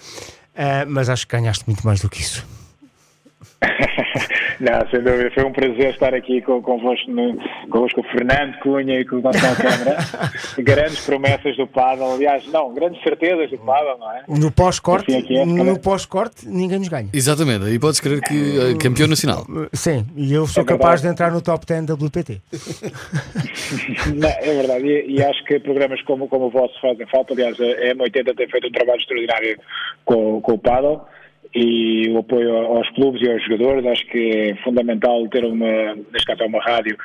[0.54, 2.42] eh, mas acho que ganhaste muito mais do que isso.
[4.60, 7.36] Não, sem dúvida, foi um prazer estar aqui com, convosco, no,
[7.68, 9.96] convosco com o Fernando Cunha e com o Gonçalo Câmara.
[10.58, 14.24] grandes promessas do paddle, aliás, não, grandes certezas do paddle, não é?
[14.28, 15.78] No pós-corte, Assim é é, no cara.
[15.78, 17.08] pós-corte, ninguém nos ganha.
[17.12, 19.46] Exatamente, aí podes crer que eh, campeão nacional.
[19.72, 20.80] Sim, e eu sou É verdade.
[20.80, 22.40] capaz de entrar no top 10 WPT.
[24.16, 27.34] Não, é verdade, e, e acho que programas como, como o vosso fazem falta.
[27.34, 29.58] Aliás, a M80 tem feito um trabalho extraordinário
[30.04, 31.02] com, com o paddle
[31.54, 33.86] e o apoio aos clubes e aos jogadores.
[33.86, 36.96] Acho que é fundamental ter uma, neste caso, é uma rádio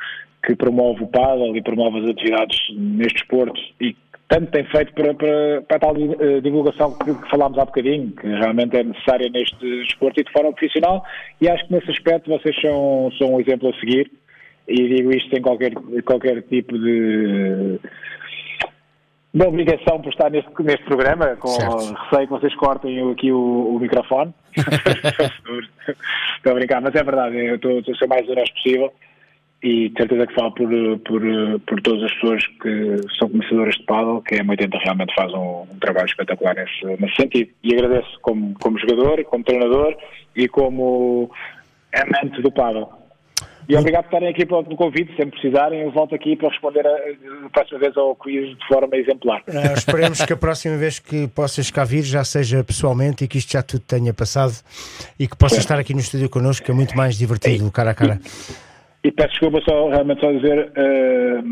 [0.44, 4.92] que promove o paddle e promove as atividades neste desporto e que tanto tem feito
[4.92, 8.82] para, para, para a tal eh, divulgação que, que falámos há bocadinho, que realmente é
[8.82, 11.04] necessária neste desporto e de forma profissional.
[11.40, 14.10] E acho que nesse aspecto vocês são, são um exemplo a seguir
[14.68, 15.72] e digo isto sem qualquer,
[16.04, 17.78] qualquer tipo de,
[19.36, 21.94] de obrigação por estar neste, neste programa, com Certo.
[21.94, 24.32] receio que vocês cortem aqui o, o microfone.
[24.56, 28.90] estou a brincar, mas é verdade, eu estou, estou a ser mais honesto possível
[29.62, 30.68] e de certeza que falo por,
[31.00, 31.22] por,
[31.66, 35.66] por todas as pessoas que são conhecedoras de paddle, que a M80 realmente faz um,
[35.70, 37.50] um trabalho espetacular nesse, nesse sentido.
[37.62, 39.94] E agradeço como, como jogador, como treinador
[40.34, 41.30] e como
[41.94, 42.88] amante do paddle.
[43.68, 46.90] E obrigado por estarem aqui pelo convite, sempre precisarem, eu volto aqui para responder a,
[47.46, 49.42] a próxima vez ao quiz de forma exemplar.
[49.48, 53.38] Ah, esperemos que a próxima vez que possas cá vir já seja pessoalmente e que
[53.38, 54.52] isto já tudo tenha passado
[55.18, 57.94] e que possas estar aqui no estúdio connosco, que é muito mais divertido, cara a
[57.94, 58.20] cara.
[59.02, 61.42] E peço desculpa só, realmente só dizer, eh,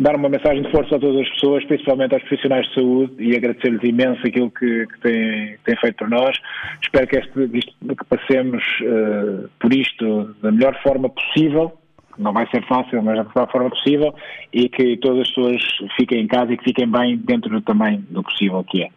[0.00, 3.36] dar uma mensagem de força a todas as pessoas, principalmente aos profissionais de saúde, e
[3.36, 6.36] agradecer-lhes imenso aquilo que, que têm, têm feito por nós.
[6.82, 11.72] Espero que, este, que passemos eh, por isto da melhor forma possível.
[12.18, 14.14] Não vai ser fácil, mas da melhor forma possível,
[14.52, 15.62] e que todas as pessoas
[15.96, 18.88] fiquem em casa e que fiquem bem dentro também do possível que é.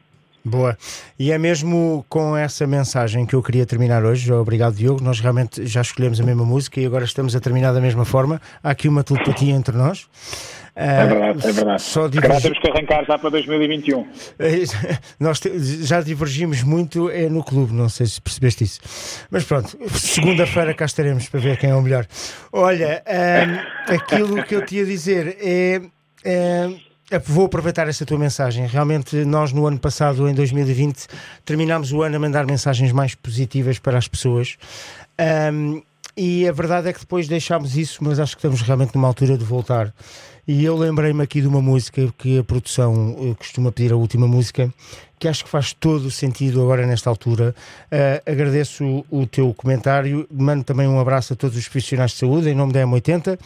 [0.45, 0.77] Boa.
[1.17, 4.31] E é mesmo com essa mensagem que eu queria terminar hoje.
[4.33, 5.01] Obrigado, Diogo.
[5.01, 8.41] Nós realmente já escolhemos a mesma música e agora estamos a terminar da mesma forma.
[8.61, 10.05] Há aqui uma telepatia entre nós.
[10.75, 11.81] É verdade, é verdade.
[11.83, 14.07] Só divergi- temos que arrancar já para 2021.
[15.19, 18.79] Nós te- já divergimos muito é no clube, não sei se percebeste isso.
[19.29, 22.07] Mas pronto, segunda-feira cá estaremos para ver quem é o melhor.
[22.51, 23.59] Olha, ahm,
[23.93, 25.81] aquilo que eu te ia dizer é,
[26.25, 26.71] é-
[27.11, 28.65] é- Vou aproveitar essa tua mensagem.
[28.65, 31.05] Realmente, nós no ano passado, em 2020,
[31.45, 34.57] terminámos o ano a mandar mensagens mais positivas para as pessoas.
[35.19, 35.81] Ahm,
[36.15, 39.37] e a verdade é que depois deixámos isso, mas acho que estamos realmente numa altura
[39.37, 39.93] de voltar.
[40.47, 44.27] E eu lembrei-me aqui de uma música que a produção eh, costuma pedir, a última
[44.27, 44.71] música,
[45.17, 47.55] que acho que faz todo o sentido agora nesta altura.
[47.89, 52.17] Eh, agradeço o, o teu comentário, mando também um abraço a todos os profissionais de
[52.17, 53.39] saúde em nome da M80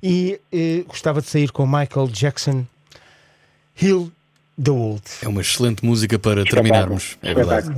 [0.00, 2.64] e eh, gostava de sair com Michael Jackson,
[3.82, 4.08] Heal
[4.62, 5.02] the World.
[5.22, 7.18] É uma excelente música para terminarmos.
[7.22, 7.74] É verdade.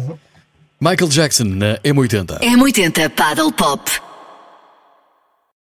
[0.79, 2.41] Michael Jackson na M80.
[2.41, 4.08] M80 Paddle Pop.